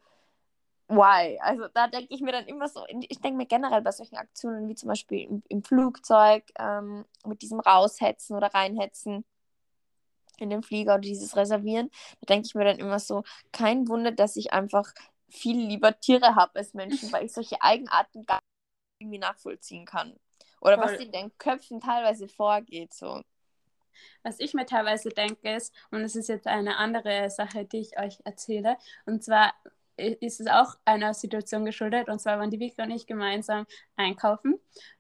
why? 0.88 1.39
Also 1.41 1.67
da 1.73 1.88
denke 1.88 2.13
ich 2.13 2.21
mir 2.21 2.31
dann 2.31 2.45
immer 2.45 2.67
so, 2.67 2.85
ich 2.88 3.19
denke 3.19 3.38
mir 3.38 3.45
generell 3.45 3.81
bei 3.81 3.91
solchen 3.91 4.17
Aktionen 4.17 4.67
wie 4.67 4.75
zum 4.75 4.89
Beispiel 4.89 5.27
im, 5.27 5.43
im 5.47 5.63
Flugzeug 5.63 6.43
ähm, 6.59 7.05
mit 7.25 7.41
diesem 7.41 7.59
Raushetzen 7.59 8.35
oder 8.35 8.53
Reinhetzen 8.53 9.25
in 10.38 10.50
den 10.50 10.63
Flieger 10.63 10.93
oder 10.93 11.01
dieses 11.01 11.35
Reservieren, 11.35 11.89
da 12.21 12.33
denke 12.33 12.47
ich 12.47 12.55
mir 12.55 12.65
dann 12.65 12.79
immer 12.79 13.00
so, 13.00 13.23
kein 13.51 13.88
Wunder, 13.88 14.11
dass 14.11 14.35
ich 14.35 14.53
einfach 14.53 14.91
viel 15.29 15.57
lieber 15.57 16.00
Tiere 16.00 16.35
habe 16.35 16.59
als 16.59 16.73
Menschen, 16.73 17.11
weil 17.11 17.25
ich 17.25 17.33
solche 17.33 17.61
Eigenarten 17.61 18.25
gar 18.25 18.38
nicht 18.38 19.01
irgendwie 19.01 19.19
nachvollziehen 19.19 19.85
kann. 19.85 20.15
Oder 20.61 20.77
Voll. 20.77 20.93
was 20.93 20.99
in 20.99 21.11
den 21.11 21.37
Köpfen 21.37 21.81
teilweise 21.81 22.27
vorgeht. 22.27 22.93
So. 22.93 23.21
Was 24.23 24.39
ich 24.39 24.53
mir 24.53 24.65
teilweise 24.65 25.09
denke 25.09 25.55
ist, 25.55 25.73
und 25.91 26.01
das 26.01 26.15
ist 26.15 26.29
jetzt 26.29 26.47
eine 26.47 26.77
andere 26.77 27.29
Sache, 27.29 27.65
die 27.65 27.79
ich 27.79 27.99
euch 27.99 28.19
erzähle, 28.23 28.77
und 29.05 29.23
zwar 29.23 29.53
ist 29.97 30.39
es 30.39 30.47
auch 30.47 30.75
einer 30.85 31.13
Situation 31.13 31.65
geschuldet. 31.65 32.09
Und 32.09 32.19
zwar 32.19 32.39
waren 32.39 32.49
die 32.49 32.59
Vicky 32.59 32.81
und 32.81 32.91
ich 32.91 33.05
gemeinsam 33.05 33.65
einkaufen. 33.95 34.59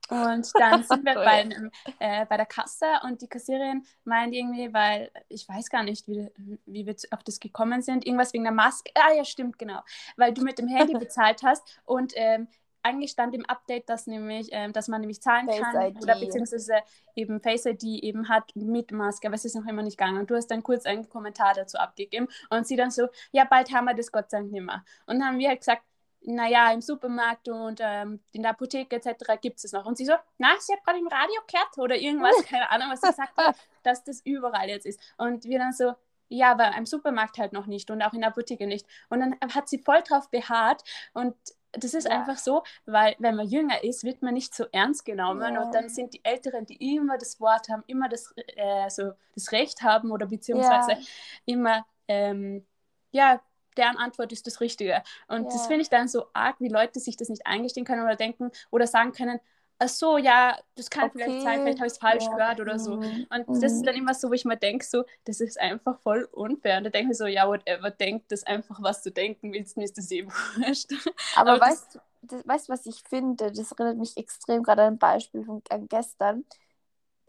Und 0.09 0.51
dann 0.55 0.83
sind 0.83 1.05
wir 1.05 1.15
bei, 1.15 1.25
einem, 1.25 1.71
äh, 1.99 2.25
bei 2.25 2.37
der 2.37 2.45
Kasse 2.45 2.85
und 3.03 3.21
die 3.21 3.27
Kassiererin 3.27 3.85
meint 4.03 4.33
irgendwie, 4.33 4.73
weil 4.73 5.11
ich 5.29 5.47
weiß 5.47 5.69
gar 5.69 5.83
nicht, 5.83 6.07
wie, 6.07 6.29
wie 6.65 6.85
wir 6.85 6.95
auf 7.11 7.23
das 7.23 7.39
gekommen 7.39 7.81
sind, 7.81 8.05
irgendwas 8.05 8.33
wegen 8.33 8.43
der 8.43 8.53
Maske. 8.53 8.91
Ah 8.95 9.13
ja, 9.13 9.25
stimmt, 9.25 9.57
genau. 9.57 9.81
Weil 10.17 10.33
du 10.33 10.43
mit 10.43 10.59
dem 10.59 10.67
Handy 10.67 10.93
bezahlt 10.93 11.41
hast 11.43 11.81
und 11.85 12.13
ähm, 12.15 12.47
eigentlich 12.83 13.11
stand 13.11 13.35
im 13.35 13.45
Update, 13.45 13.89
dass 13.89 14.07
nämlich, 14.07 14.49
ähm, 14.51 14.73
dass 14.73 14.87
man 14.87 15.01
nämlich 15.01 15.21
zahlen 15.21 15.47
Face 15.47 15.61
kann 15.61 15.87
ID. 15.87 16.01
oder 16.01 16.19
beziehungsweise 16.19 16.75
eben 17.15 17.41
Face 17.41 17.65
ID 17.65 17.83
eben 17.83 18.29
hat 18.29 18.55
mit 18.55 18.91
Maske, 18.91 19.27
aber 19.27 19.35
es 19.35 19.45
ist 19.45 19.55
noch 19.55 19.65
immer 19.65 19.83
nicht 19.83 19.97
gegangen. 19.97 20.19
Und 20.19 20.29
du 20.29 20.35
hast 20.35 20.47
dann 20.47 20.63
kurz 20.63 20.85
einen 20.85 21.07
Kommentar 21.09 21.53
dazu 21.53 21.77
abgegeben 21.77 22.27
und 22.49 22.67
sie 22.67 22.75
dann 22.75 22.91
so, 22.91 23.07
ja, 23.31 23.45
bald 23.45 23.71
haben 23.71 23.85
wir 23.85 23.93
das 23.93 24.11
Gott 24.11 24.29
sei 24.29 24.39
Dank 24.39 24.51
nicht 24.51 24.63
mehr. 24.63 24.83
Und 25.05 25.19
dann 25.19 25.27
haben 25.27 25.39
wir 25.39 25.49
halt 25.49 25.59
gesagt, 25.59 25.83
naja, 26.23 26.71
im 26.71 26.81
Supermarkt 26.81 27.49
und 27.49 27.79
ähm, 27.81 28.19
in 28.31 28.43
der 28.43 28.51
Apotheke 28.51 28.95
etc. 28.95 29.39
gibt 29.41 29.57
es 29.57 29.65
es 29.65 29.71
noch. 29.71 29.85
Und 29.85 29.97
sie 29.97 30.05
so, 30.05 30.13
na, 30.37 30.49
sie 30.59 30.73
hat 30.73 30.83
gerade 30.83 30.99
im 30.99 31.07
Radio 31.07 31.41
gehört 31.47 31.77
oder 31.77 31.95
irgendwas, 31.95 32.35
keine 32.47 32.69
Ahnung, 32.69 32.89
was 32.91 33.01
sie 33.01 33.07
gesagt 33.07 33.37
hat, 33.37 33.55
dass 33.83 34.03
das 34.03 34.21
überall 34.23 34.69
jetzt 34.69 34.85
ist. 34.85 34.99
Und 35.17 35.45
wir 35.45 35.57
dann 35.57 35.73
so, 35.73 35.93
ja, 36.29 36.51
aber 36.51 36.75
im 36.77 36.85
Supermarkt 36.85 37.37
halt 37.39 37.53
noch 37.53 37.65
nicht 37.65 37.91
und 37.91 38.01
auch 38.01 38.13
in 38.13 38.21
der 38.21 38.29
Apotheke 38.29 38.67
nicht. 38.67 38.85
Und 39.09 39.19
dann 39.19 39.35
hat 39.53 39.67
sie 39.67 39.79
voll 39.79 40.01
drauf 40.01 40.29
beharrt 40.29 40.83
und 41.13 41.35
das 41.73 41.93
ist 41.93 42.07
ja. 42.07 42.19
einfach 42.19 42.37
so, 42.37 42.63
weil 42.85 43.15
wenn 43.19 43.35
man 43.35 43.47
jünger 43.47 43.83
ist, 43.83 44.03
wird 44.03 44.21
man 44.21 44.33
nicht 44.33 44.53
so 44.53 44.65
ernst 44.71 45.05
genommen 45.05 45.55
ja. 45.55 45.63
und 45.63 45.73
dann 45.73 45.89
sind 45.89 46.13
die 46.13 46.23
Älteren, 46.23 46.65
die 46.65 46.95
immer 46.95 47.17
das 47.17 47.39
Wort 47.39 47.69
haben, 47.69 47.83
immer 47.87 48.09
das, 48.09 48.33
äh, 48.55 48.89
so 48.89 49.13
das 49.35 49.51
Recht 49.51 49.81
haben 49.81 50.11
oder 50.11 50.25
beziehungsweise 50.25 50.91
ja. 50.91 50.97
immer, 51.45 51.85
ähm, 52.07 52.65
ja, 53.11 53.41
deren 53.77 53.97
Antwort 53.97 54.31
ist 54.33 54.47
das 54.47 54.59
Richtige. 54.59 55.01
Und 55.27 55.45
das 55.47 55.67
finde 55.67 55.81
ich 55.81 55.89
dann 55.89 56.07
so 56.07 56.25
arg, 56.33 56.57
wie 56.59 56.67
Leute 56.67 56.99
sich 56.99 57.15
das 57.15 57.29
nicht 57.29 57.45
eingestehen 57.45 57.85
können 57.85 58.03
oder 58.03 58.15
denken 58.15 58.51
oder 58.69 58.85
sagen 58.85 59.13
können, 59.13 59.39
ach 59.81 59.89
so, 59.89 60.17
ja, 60.17 60.57
das 60.75 60.89
kann 60.89 61.05
okay. 61.05 61.23
vielleicht 61.23 61.41
sein, 61.41 61.61
vielleicht 61.61 61.79
habe 61.79 61.87
ich 61.87 61.93
es 61.93 61.97
falsch 61.97 62.23
ja. 62.25 62.35
gehört 62.35 62.59
oder 62.59 62.77
so. 62.77 62.97
Mhm. 62.97 63.27
Und 63.29 63.49
mhm. 63.49 63.61
das 63.61 63.73
ist 63.73 63.85
dann 63.85 63.95
immer 63.95 64.13
so, 64.13 64.29
wo 64.29 64.33
ich 64.33 64.45
mir 64.45 64.57
denke, 64.57 64.85
so, 64.85 65.03
das 65.25 65.41
ist 65.41 65.59
einfach 65.59 65.99
voll 65.99 66.25
unfair. 66.31 66.77
Und 66.77 66.83
da 66.83 66.89
denke 66.91 67.11
ich 67.11 67.17
so, 67.17 67.25
ja, 67.25 67.47
whatever, 67.47 67.89
denk 67.89 68.27
das 68.29 68.43
einfach, 68.43 68.81
was 68.81 69.01
du 69.01 69.11
denken 69.11 69.51
willst, 69.53 69.77
mir 69.77 69.85
ist 69.85 69.97
das 69.97 70.11
eh 70.11 70.25
wurscht. 70.25 70.91
Aber, 71.35 71.53
Aber 71.53 71.65
weißt 71.65 71.99
du, 72.21 72.47
weißt, 72.47 72.69
was 72.69 72.85
ich 72.85 73.01
finde? 73.03 73.51
Das 73.51 73.71
erinnert 73.71 73.97
mich 73.97 74.15
extrem 74.17 74.61
gerade 74.61 74.83
an 74.83 74.93
ein 74.93 74.99
Beispiel 74.99 75.43
von 75.43 75.63
gestern. 75.89 76.45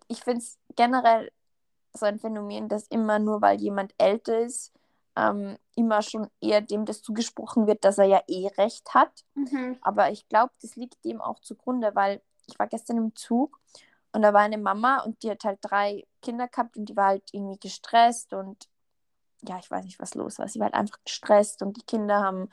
Ich 0.09 0.23
finde 0.23 0.41
es 0.41 0.59
generell 0.77 1.33
so 1.95 2.05
ein 2.05 2.19
Phänomen, 2.19 2.69
dass 2.69 2.87
immer 2.89 3.19
nur, 3.19 3.41
weil 3.41 3.61
jemand 3.61 3.95
älter 3.97 4.41
ist, 4.41 4.73
ähm, 5.17 5.57
immer 5.75 6.03
schon 6.03 6.29
eher 6.41 6.61
dem 6.61 6.85
das 6.85 7.03
zugesprochen 7.03 7.67
wird, 7.67 7.85
dass 7.85 7.99
er 7.99 8.07
ja 8.07 8.23
eh 8.29 8.49
recht 8.59 8.95
hat. 8.95 9.25
Mhm. 9.35 9.79
Aber 9.81 10.11
ich 10.11 10.29
glaube, 10.29 10.53
das 10.61 10.77
liegt 10.77 11.03
dem 11.05 11.21
auch 11.21 11.41
zugrunde, 11.41 11.95
weil 11.95 12.23
ich 12.47 12.59
war 12.59 12.67
gestern 12.67 12.99
im 12.99 13.15
Zug 13.17 13.61
und 14.13 14.23
da 14.23 14.33
war 14.33 14.41
eine 14.41 14.59
Mama 14.59 15.03
und 15.03 15.23
die 15.23 15.31
hat 15.31 15.45
halt 15.45 15.59
drei 15.63 16.07
Kinder 16.21 16.49
gehabt 16.49 16.77
und 16.77 16.87
die 16.87 16.97
war 16.97 17.09
halt 17.09 17.25
irgendwie 17.33 17.59
gestresst 17.59 18.33
und 18.33 18.69
ja, 19.43 19.59
ich 19.59 19.71
weiß 19.71 19.85
nicht, 19.85 19.99
was 19.99 20.15
los 20.15 20.39
war. 20.39 20.49
Sie 20.49 20.61
war 20.61 20.67
halt 20.67 20.75
einfach 20.75 20.99
gestresst 21.05 21.63
und 21.63 21.77
die 21.77 21.87
Kinder 21.87 22.21
haben 22.21 22.49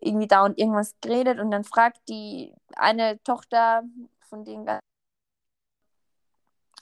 irgendwie 0.00 0.26
da 0.26 0.44
und 0.44 0.58
irgendwas 0.58 0.94
geredet 1.00 1.38
und 1.38 1.50
dann 1.50 1.64
fragt 1.64 2.08
die 2.08 2.52
eine 2.76 3.22
Tochter 3.22 3.84
von 4.20 4.44
denen 4.44 4.66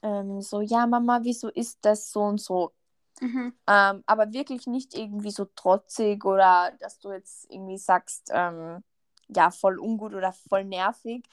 ähm, 0.02 0.42
so, 0.42 0.60
ja, 0.60 0.86
Mama, 0.86 1.20
wieso 1.22 1.48
ist 1.48 1.78
das 1.82 2.10
so 2.10 2.22
und 2.22 2.40
so? 2.40 2.72
Mhm. 3.20 3.54
Ähm, 3.66 4.04
aber 4.06 4.32
wirklich 4.32 4.66
nicht 4.66 4.94
irgendwie 4.94 5.30
so 5.30 5.46
trotzig 5.46 6.24
oder 6.24 6.72
dass 6.80 6.98
du 6.98 7.12
jetzt 7.12 7.50
irgendwie 7.50 7.78
sagst, 7.78 8.30
ähm, 8.32 8.82
ja, 9.28 9.50
voll 9.50 9.78
ungut 9.78 10.14
oder 10.14 10.32
voll 10.32 10.64
nervig, 10.64 11.24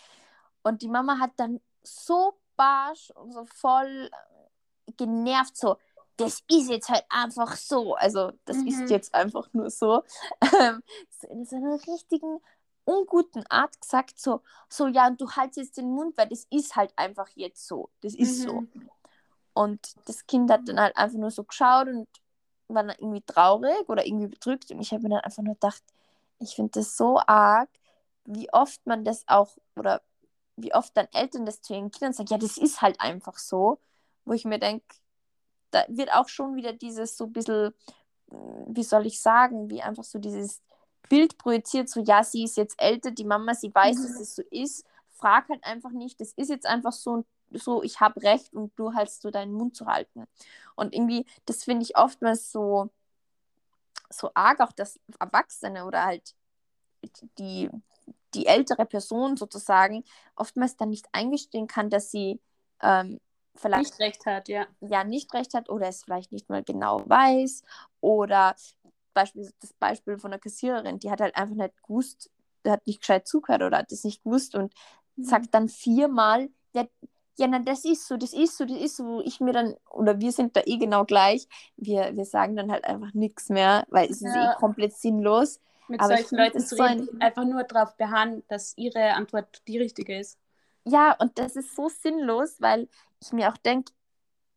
und 0.64 0.82
die 0.82 0.88
Mama 0.88 1.20
hat 1.20 1.32
dann 1.38 1.60
so 1.84 2.34
barsch 2.56 3.12
und 3.12 3.32
so 3.32 3.46
voll 3.46 4.10
genervt, 4.98 5.58
so, 5.58 5.78
das 6.18 6.44
ist 6.48 6.70
jetzt 6.70 6.90
halt 6.90 7.06
einfach 7.10 7.56
so. 7.56 7.96
Also, 7.96 8.32
das 8.46 8.58
mhm. 8.58 8.68
ist 8.68 8.90
jetzt 8.90 9.14
einfach 9.14 9.48
nur 9.54 9.70
so. 9.70 10.04
Ähm, 10.60 10.84
so 11.10 11.28
in 11.28 11.46
so 11.46 11.56
einer 11.56 11.80
richtigen, 11.88 12.40
unguten 12.84 13.46
Art 13.48 13.80
gesagt, 13.80 14.20
so, 14.20 14.42
so, 14.70 14.88
ja, 14.88 15.08
und 15.08 15.20
du 15.22 15.32
haltest 15.32 15.58
jetzt 15.58 15.78
den 15.78 15.92
Mund, 15.92 16.18
weil 16.18 16.28
das 16.28 16.46
ist 16.50 16.76
halt 16.76 16.92
einfach 16.98 17.30
jetzt 17.36 17.66
so. 17.68 17.90
Das 18.02 18.14
ist 18.14 18.40
mhm. 18.40 18.48
so. 18.48 18.64
Und 19.54 19.96
das 20.06 20.26
Kind 20.28 20.52
hat 20.52 20.68
dann 20.68 20.80
halt 20.80 20.96
einfach 20.98 21.18
nur 21.18 21.32
so 21.32 21.44
geschaut 21.44 21.88
und 21.88 22.08
war 22.68 22.84
dann 22.84 22.96
irgendwie 22.98 23.22
traurig 23.22 23.88
oder 23.88 24.06
irgendwie 24.06 24.28
bedrückt. 24.28 24.72
Und 24.72 24.82
ich 24.82 24.92
habe 24.92 25.04
mir 25.04 25.10
dann 25.10 25.20
einfach 25.22 25.44
nur 25.44 25.56
gedacht, 25.56 25.84
ich 26.40 26.56
finde 26.56 26.72
das 26.80 26.98
so 26.98 27.20
arg, 27.26 27.70
wie 28.26 28.52
oft 28.52 28.86
man 28.86 29.04
das 29.04 29.24
auch, 29.28 29.58
oder 29.76 30.02
wie 30.56 30.74
oft 30.74 30.96
dann 30.96 31.08
Eltern 31.14 31.46
das 31.46 31.62
zu 31.62 31.74
ihren 31.74 31.92
Kindern 31.92 32.14
sagen, 32.14 32.30
ja, 32.30 32.38
das 32.38 32.58
ist 32.58 32.82
halt 32.82 33.00
einfach 33.00 33.38
so, 33.38 33.80
wo 34.26 34.34
ich 34.34 34.46
mir 34.46 34.60
denke, 34.60 34.86
da 35.72 35.86
wird 35.88 36.14
auch 36.14 36.28
schon 36.28 36.56
wieder 36.56 36.74
dieses 36.74 37.18
so 37.18 37.26
ein 37.26 37.34
bisschen, 37.34 37.74
hm, 38.30 38.66
wie 38.68 38.84
soll 38.84 39.06
ich 39.06 39.22
sagen, 39.22 39.70
wie 39.70 39.82
einfach 39.82 40.04
so 40.04 40.20
dieses 40.20 40.62
Bild 41.10 41.38
projiziert, 41.38 41.90
so 41.90 42.02
ja, 42.02 42.24
sie 42.24 42.44
ist 42.44 42.58
jetzt 42.58 42.82
älter, 42.82 43.12
die 43.12 43.24
Mama, 43.26 43.54
sie 43.54 43.74
weiß, 43.74 43.98
mhm. 43.98 44.04
dass 44.04 44.20
es 44.20 44.36
so 44.36 44.44
ist, 44.52 44.86
frag 45.10 45.50
halt 45.50 45.64
einfach 45.64 45.92
nicht, 45.92 46.20
das 46.20 46.34
ist 46.34 46.50
jetzt 46.50 46.66
einfach 46.66 46.94
so, 46.94 47.26
so 47.52 47.84
ich 47.84 48.00
habe 48.00 48.22
recht 48.24 48.54
und 48.54 48.72
du 48.78 48.94
hältst 48.94 49.24
du 49.24 49.32
deinen 49.32 49.54
Mund 49.54 49.76
zu 49.76 49.86
halten. 49.86 50.26
Und 50.76 50.94
irgendwie, 50.94 51.26
das 51.46 51.64
finde 51.64 51.84
ich 51.84 51.98
oftmals 51.98 52.52
so, 52.52 52.90
so 54.10 54.32
arg, 54.34 54.60
auch 54.62 54.72
dass 54.72 55.00
Erwachsene 55.20 55.86
oder 55.86 56.06
halt 56.06 56.36
die, 57.38 57.70
die 58.34 58.46
ältere 58.46 58.86
Person 58.86 59.38
sozusagen 59.38 60.04
oftmals 60.36 60.78
dann 60.78 60.90
nicht 60.90 61.08
eingestehen 61.12 61.68
kann, 61.68 61.90
dass 61.90 62.12
sie 62.12 62.40
ähm, 62.82 63.20
vielleicht 63.56 63.92
nicht 63.92 64.00
recht 64.00 64.26
hat, 64.26 64.48
ja. 64.48 64.66
Ja, 64.82 65.04
nicht 65.04 65.34
recht 65.34 65.54
hat 65.54 65.70
oder 65.70 65.88
es 65.88 66.04
vielleicht 66.04 66.32
nicht 66.32 66.50
mal 66.50 66.64
genau 66.64 67.04
weiß. 67.06 67.64
Oder 68.00 68.56
Beispiel, 69.14 69.52
das 69.60 69.74
Beispiel 69.74 70.18
von 70.18 70.32
der 70.32 70.40
Kassiererin, 70.40 71.00
die 71.00 71.12
hat 71.12 71.22
halt 71.22 71.36
einfach 71.36 71.56
nicht 71.56 71.84
gewusst, 71.84 72.30
hat 72.66 72.86
nicht 72.88 73.02
gescheit 73.02 73.28
zugehört 73.28 73.64
oder 73.64 73.80
hat 73.80 73.92
es 73.92 74.04
nicht 74.04 74.24
gewusst 74.24 74.56
und 74.56 74.74
mhm. 75.16 75.24
sagt 75.24 75.54
dann 75.54 75.68
viermal, 75.70 76.50
ja, 76.74 76.86
ja, 77.38 77.48
na, 77.48 77.60
das 77.60 77.86
ist 77.86 78.08
so, 78.08 78.18
das 78.18 78.34
ist 78.34 78.58
so, 78.58 78.66
das 78.66 78.78
ist 78.78 78.98
so, 78.98 79.22
ich 79.22 79.40
mir 79.40 79.54
dann, 79.54 79.76
oder 79.90 80.20
wir 80.20 80.32
sind 80.32 80.56
da 80.56 80.62
eh 80.66 80.78
genau 80.78 81.06
gleich, 81.06 81.48
wir, 81.76 82.16
wir 82.16 82.26
sagen 82.26 82.56
dann 82.56 82.72
halt 82.72 82.86
einfach 82.86 83.14
nichts 83.14 83.50
mehr, 83.50 83.86
weil 83.90 84.10
es 84.10 84.22
ja. 84.22 84.30
ist 84.30 84.36
eh 84.36 84.60
komplett 84.60 84.94
sinnlos 84.94 85.60
mit 85.92 86.02
Aber 86.02 86.18
solchen 86.18 86.38
Leuten 86.38 86.60
zu 86.60 86.76
reden, 86.76 87.06
so 87.06 87.12
ein... 87.12 87.22
einfach 87.22 87.46
nur 87.46 87.64
darauf 87.64 87.96
beharren, 87.98 88.44
dass 88.48 88.78
ihre 88.78 89.14
Antwort 89.14 89.62
die 89.68 89.78
richtige 89.78 90.18
ist. 90.18 90.40
Ja, 90.86 91.16
und 91.20 91.38
das 91.38 91.56
ist 91.56 91.76
so 91.76 91.90
sinnlos, 91.90 92.60
weil 92.60 92.90
ich 93.22 93.32
mir 93.32 93.52
auch 93.52 93.58
denke, 93.58 93.94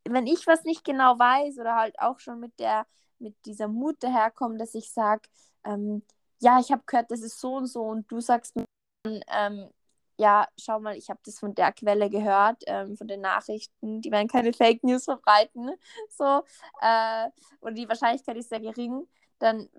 wenn 0.07 0.27
ich 0.27 0.47
was 0.47 0.63
nicht 0.63 0.83
genau 0.83 1.19
weiß 1.19 1.59
oder 1.59 1.75
halt 1.75 1.99
auch 1.99 2.19
schon 2.19 2.39
mit 2.39 2.59
der 2.59 2.85
mit 3.19 3.35
dieser 3.45 3.67
Mut 3.67 3.95
daherkomme, 4.03 4.57
dass 4.57 4.75
ich 4.75 4.91
sage, 4.91 5.21
ähm, 5.63 6.03
ja, 6.39 6.59
ich 6.59 6.71
habe 6.71 6.83
gehört, 6.85 7.11
das 7.11 7.21
ist 7.21 7.39
so 7.39 7.55
und 7.55 7.67
so 7.67 7.83
und 7.83 8.11
du 8.11 8.19
sagst 8.19 8.55
mir, 8.55 8.65
ähm, 9.05 9.69
ja, 10.17 10.47
schau 10.59 10.79
mal, 10.79 10.95
ich 10.97 11.09
habe 11.09 11.19
das 11.25 11.39
von 11.39 11.55
der 11.55 11.71
Quelle 11.73 12.09
gehört, 12.09 12.63
ähm, 12.67 12.95
von 12.95 13.07
den 13.07 13.21
Nachrichten, 13.21 14.01
die 14.01 14.11
werden 14.11 14.27
keine 14.27 14.53
Fake 14.53 14.83
News 14.83 15.05
verbreiten, 15.05 15.71
so, 16.09 16.43
äh, 16.81 17.29
oder 17.61 17.73
die 17.73 17.87
Wahrscheinlichkeit 17.87 18.37
ist 18.37 18.49
sehr 18.49 18.59
gering, 18.59 19.07
dann 19.39 19.69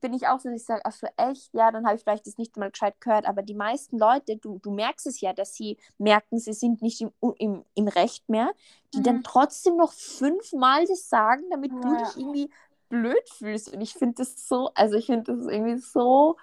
bin 0.00 0.14
ich 0.14 0.26
auch 0.26 0.40
so, 0.40 0.48
dass 0.48 0.60
ich 0.60 0.66
sage, 0.66 0.82
ach 0.84 0.92
so 0.92 1.06
echt, 1.16 1.52
ja, 1.54 1.70
dann 1.70 1.86
habe 1.86 1.96
ich 1.96 2.02
vielleicht 2.02 2.26
das 2.26 2.38
nicht 2.38 2.56
mal 2.56 2.70
gescheit 2.70 3.00
gehört, 3.00 3.26
aber 3.26 3.42
die 3.42 3.54
meisten 3.54 3.98
Leute, 3.98 4.36
du, 4.36 4.58
du 4.58 4.70
merkst 4.70 5.06
es 5.06 5.20
ja, 5.20 5.32
dass 5.32 5.54
sie 5.54 5.78
merken, 5.98 6.38
sie 6.38 6.52
sind 6.52 6.82
nicht 6.82 7.00
im, 7.00 7.12
im, 7.38 7.64
im 7.74 7.88
Recht 7.88 8.28
mehr, 8.28 8.50
die 8.94 8.98
mhm. 8.98 9.04
dann 9.04 9.22
trotzdem 9.22 9.76
noch 9.76 9.92
fünfmal 9.92 10.86
das 10.86 11.08
sagen, 11.08 11.44
damit 11.50 11.72
ja. 11.72 11.80
du 11.80 11.96
dich 11.96 12.16
irgendwie 12.16 12.50
blöd 12.88 13.28
fühlst. 13.30 13.72
Und 13.72 13.80
ich 13.80 13.94
finde 13.94 14.16
das 14.16 14.48
so, 14.48 14.70
also 14.74 14.96
ich 14.96 15.06
finde 15.06 15.34
das 15.34 15.46
irgendwie 15.46 15.78
so, 15.78 16.36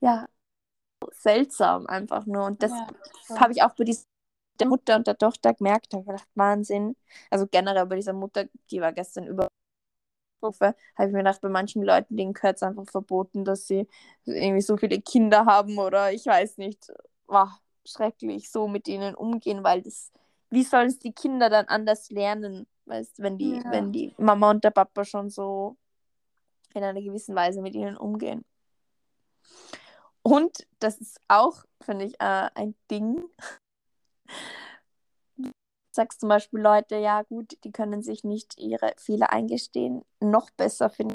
ja, 0.00 0.26
seltsam 1.12 1.86
einfach 1.86 2.26
nur. 2.26 2.44
Und 2.44 2.62
das 2.62 2.70
ja, 2.70 3.40
habe 3.40 3.52
ich 3.52 3.62
auch 3.62 3.74
bei 3.74 3.84
dieser 3.84 4.04
der 4.60 4.68
Mutter 4.68 4.96
und 4.96 5.06
der 5.06 5.18
Tochter 5.18 5.54
gemerkt, 5.54 5.92
da 5.92 5.98
habe 5.98 6.02
ich 6.02 6.06
gedacht, 6.12 6.28
Wahnsinn. 6.34 6.96
Also 7.30 7.46
generell 7.50 7.86
bei 7.86 7.96
dieser 7.96 8.12
Mutter, 8.12 8.46
die 8.70 8.80
war 8.80 8.92
gestern 8.92 9.26
über 9.26 9.48
Katastrophe. 10.44 10.74
Habe 10.96 11.08
ich 11.08 11.12
mir 11.12 11.18
gedacht, 11.18 11.40
bei 11.40 11.48
manchen 11.48 11.82
Leuten, 11.82 12.16
denen 12.16 12.32
gehört 12.32 12.56
es 12.56 12.62
einfach 12.62 12.86
verboten, 12.86 13.44
dass 13.44 13.66
sie 13.66 13.86
irgendwie 14.24 14.60
so 14.60 14.76
viele 14.76 15.00
Kinder 15.00 15.46
haben 15.46 15.78
oder 15.78 16.12
ich 16.12 16.26
weiß 16.26 16.58
nicht. 16.58 16.92
War 17.26 17.60
schrecklich, 17.86 18.50
so 18.50 18.68
mit 18.68 18.88
ihnen 18.88 19.14
umgehen, 19.14 19.62
weil 19.62 19.82
das, 19.82 20.12
wie 20.50 20.62
sollen 20.62 20.88
es 20.88 20.98
die 20.98 21.12
Kinder 21.12 21.50
dann 21.50 21.66
anders 21.66 22.10
lernen, 22.10 22.66
weißt, 22.86 23.20
wenn 23.20 23.38
die, 23.38 23.56
ja. 23.56 23.70
wenn 23.70 23.92
die 23.92 24.14
Mama 24.18 24.50
und 24.50 24.64
der 24.64 24.70
Papa 24.70 25.04
schon 25.04 25.30
so 25.30 25.76
in 26.74 26.82
einer 26.82 27.00
gewissen 27.02 27.34
Weise 27.34 27.62
mit 27.62 27.74
ihnen 27.74 27.96
umgehen. 27.96 28.44
Und 30.22 30.66
das 30.78 30.98
ist 30.98 31.20
auch, 31.28 31.64
finde 31.82 32.06
ich, 32.06 32.14
äh, 32.14 32.48
ein 32.54 32.74
Ding. 32.90 33.22
Du 35.94 36.00
sagst 36.00 36.18
zum 36.18 36.28
Beispiel 36.28 36.58
Leute, 36.58 36.96
ja 36.96 37.22
gut, 37.22 37.56
die 37.62 37.70
können 37.70 38.02
sich 38.02 38.24
nicht 38.24 38.58
ihre 38.58 38.94
Fehler 38.96 39.30
eingestehen. 39.30 40.04
Noch 40.18 40.50
besser 40.50 40.90
finde 40.90 41.14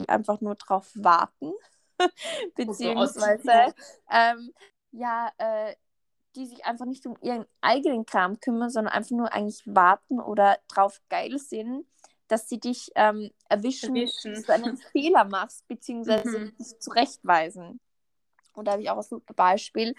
ich 0.00 0.10
einfach 0.10 0.40
nur 0.40 0.56
drauf 0.56 0.90
warten. 0.96 1.52
Beziehungsweise, 2.56 3.72
ähm, 4.10 4.52
ja, 4.90 5.30
äh, 5.38 5.76
die 6.34 6.46
sich 6.46 6.64
einfach 6.64 6.84
nicht 6.84 7.06
um 7.06 7.16
ihren 7.22 7.46
eigenen 7.60 8.06
Kram 8.06 8.40
kümmern, 8.40 8.70
sondern 8.70 8.92
einfach 8.92 9.12
nur 9.12 9.32
eigentlich 9.32 9.62
warten 9.66 10.18
oder 10.18 10.58
drauf 10.66 11.00
geil 11.08 11.38
sind, 11.38 11.86
dass 12.26 12.48
sie 12.48 12.58
dich 12.58 12.90
ähm, 12.96 13.30
erwischen, 13.48 13.94
erwischen, 13.94 14.34
dass 14.34 14.46
du 14.46 14.52
einen 14.52 14.76
Fehler 14.90 15.26
machst, 15.26 15.68
beziehungsweise 15.68 16.40
mhm. 16.40 16.56
dich 16.56 16.76
zurechtweisen. 16.80 17.78
Und 18.54 18.64
da 18.64 18.72
habe 18.72 18.82
ich 18.82 18.90
auch 18.90 18.98
ein 18.98 19.22
Beispiel. 19.36 19.94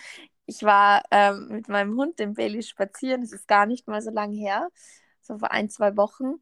Ich 0.45 0.63
war 0.63 1.03
ähm, 1.11 1.47
mit 1.49 1.69
meinem 1.69 1.95
Hund, 1.97 2.19
dem 2.19 2.33
Bailey, 2.33 2.63
spazieren. 2.63 3.21
Das 3.21 3.31
ist 3.31 3.47
gar 3.47 3.65
nicht 3.65 3.87
mal 3.87 4.01
so 4.01 4.11
lange 4.11 4.35
her, 4.35 4.69
so 5.21 5.37
vor 5.37 5.51
ein, 5.51 5.69
zwei 5.69 5.95
Wochen. 5.97 6.35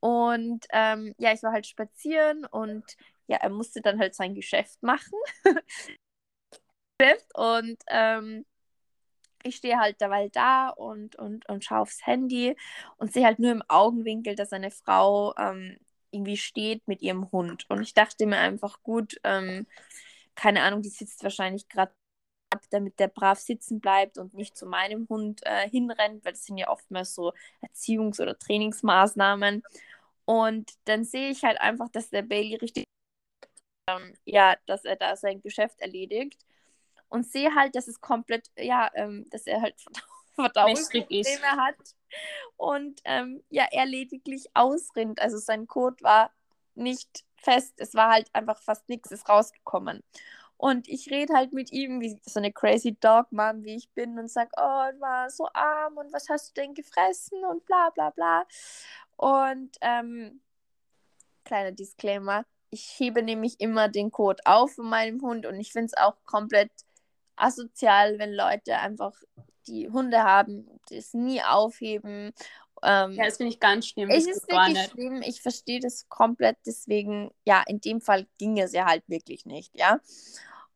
Und 0.00 0.66
ähm, 0.72 1.14
ja, 1.18 1.32
ich 1.32 1.42
war 1.42 1.52
halt 1.52 1.66
spazieren 1.66 2.44
und 2.46 2.84
ja, 3.28 3.36
er 3.38 3.50
musste 3.50 3.80
dann 3.80 4.00
halt 4.00 4.14
sein 4.14 4.34
Geschäft 4.34 4.82
machen. 4.82 5.18
und 7.34 7.76
ähm, 7.88 8.44
ich 9.44 9.56
stehe 9.56 9.78
halt 9.78 10.00
dabei 10.00 10.28
da 10.28 10.68
und, 10.68 11.16
und, 11.16 11.48
und 11.48 11.64
schaue 11.64 11.80
aufs 11.80 12.06
Handy 12.06 12.56
und 12.96 13.12
sehe 13.12 13.24
halt 13.24 13.38
nur 13.38 13.52
im 13.52 13.62
Augenwinkel, 13.68 14.34
dass 14.34 14.52
eine 14.52 14.70
Frau 14.70 15.34
ähm, 15.36 15.76
irgendwie 16.10 16.36
steht 16.36 16.86
mit 16.86 17.02
ihrem 17.02 17.30
Hund. 17.32 17.66
Und 17.68 17.82
ich 17.82 17.94
dachte 17.94 18.26
mir 18.26 18.38
einfach, 18.38 18.82
gut, 18.82 19.16
ähm, 19.24 19.66
keine 20.34 20.62
Ahnung, 20.62 20.82
die 20.82 20.88
sitzt 20.90 21.22
wahrscheinlich 21.22 21.68
gerade 21.68 21.92
damit 22.70 22.98
der 22.98 23.08
brav 23.08 23.38
sitzen 23.38 23.80
bleibt 23.80 24.18
und 24.18 24.34
nicht 24.34 24.56
zu 24.56 24.66
meinem 24.66 25.06
Hund 25.08 25.40
äh, 25.44 25.68
hinrennt, 25.68 26.24
weil 26.24 26.32
das 26.32 26.44
sind 26.44 26.58
ja 26.58 26.68
oftmals 26.68 27.14
so 27.14 27.32
Erziehungs- 27.62 28.20
oder 28.20 28.38
Trainingsmaßnahmen. 28.38 29.62
Und 30.24 30.72
dann 30.84 31.04
sehe 31.04 31.30
ich 31.30 31.42
halt 31.42 31.60
einfach, 31.60 31.88
dass 31.90 32.10
der 32.10 32.22
Bailey 32.22 32.56
richtig, 32.56 32.84
ähm, 33.88 34.14
ja, 34.24 34.56
dass 34.66 34.84
er 34.84 34.96
da 34.96 35.16
sein 35.16 35.40
Geschäft 35.42 35.80
erledigt 35.80 36.44
und 37.08 37.26
sehe 37.26 37.54
halt, 37.54 37.74
dass 37.74 37.88
es 37.88 38.00
komplett, 38.00 38.50
ja, 38.56 38.90
ähm, 38.94 39.26
dass 39.30 39.46
er 39.46 39.60
halt 39.60 39.74
Verdauungsprobleme 40.34 41.56
hat 41.56 41.76
und 42.56 43.00
ähm, 43.04 43.42
ja, 43.50 43.66
er 43.70 43.86
lediglich 43.86 44.48
ausrinnt. 44.54 45.20
Also 45.20 45.38
sein 45.38 45.66
Code 45.66 46.02
war 46.02 46.30
nicht 46.74 47.24
fest, 47.36 47.74
es 47.78 47.94
war 47.94 48.10
halt 48.10 48.30
einfach 48.32 48.62
fast 48.62 48.88
nichts 48.88 49.10
ist 49.10 49.28
rausgekommen. 49.28 50.02
Und 50.62 50.86
ich 50.86 51.10
rede 51.10 51.34
halt 51.34 51.52
mit 51.52 51.72
ihm, 51.72 52.00
wie 52.00 52.20
so 52.24 52.38
eine 52.38 52.52
crazy 52.52 52.96
Dog 53.00 53.32
Mom, 53.32 53.64
wie 53.64 53.74
ich 53.74 53.90
bin, 53.94 54.16
und 54.16 54.30
sage, 54.30 54.50
oh, 54.56 54.92
du 54.92 55.00
war 55.00 55.28
so 55.28 55.48
arm 55.52 55.96
und 55.96 56.12
was 56.12 56.28
hast 56.28 56.50
du 56.50 56.60
denn 56.60 56.72
gefressen 56.72 57.44
und 57.44 57.66
bla 57.66 57.90
bla 57.90 58.10
bla. 58.10 58.46
Und 59.16 59.76
ähm, 59.80 60.40
kleiner 61.44 61.72
Disclaimer, 61.72 62.44
ich 62.70 62.94
hebe 62.96 63.24
nämlich 63.24 63.58
immer 63.58 63.88
den 63.88 64.12
Code 64.12 64.40
auf 64.44 64.76
von 64.76 64.88
meinem 64.88 65.20
Hund 65.20 65.46
und 65.46 65.58
ich 65.58 65.72
finde 65.72 65.86
es 65.86 66.00
auch 66.00 66.14
komplett 66.26 66.70
asozial, 67.34 68.20
wenn 68.20 68.32
Leute 68.32 68.78
einfach 68.78 69.20
die 69.66 69.90
Hunde 69.90 70.22
haben, 70.22 70.78
das 70.88 71.12
nie 71.12 71.42
aufheben. 71.42 72.32
Ähm, 72.84 73.12
ja, 73.14 73.24
das 73.24 73.38
finde 73.38 73.52
ich 73.52 73.58
ganz 73.58 73.88
schlimm. 73.88 74.10
Es 74.10 74.28
ist 74.28 74.48
wirklich 74.48 74.78
nicht. 74.78 74.90
schlimm. 74.92 75.22
Ich 75.22 75.42
verstehe 75.42 75.80
das 75.80 76.08
komplett. 76.08 76.58
Deswegen, 76.64 77.32
ja, 77.44 77.64
in 77.66 77.80
dem 77.80 78.00
Fall 78.00 78.28
ging 78.38 78.60
es 78.60 78.72
ja 78.72 78.86
halt 78.86 79.02
wirklich 79.08 79.44
nicht, 79.44 79.74
ja. 79.74 79.98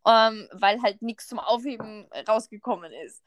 Ähm, 0.07 0.49
weil 0.53 0.81
halt 0.83 1.03
nichts 1.03 1.27
zum 1.27 1.40
Aufheben 1.40 2.09
rausgekommen 2.29 2.92
ist. 2.92 3.23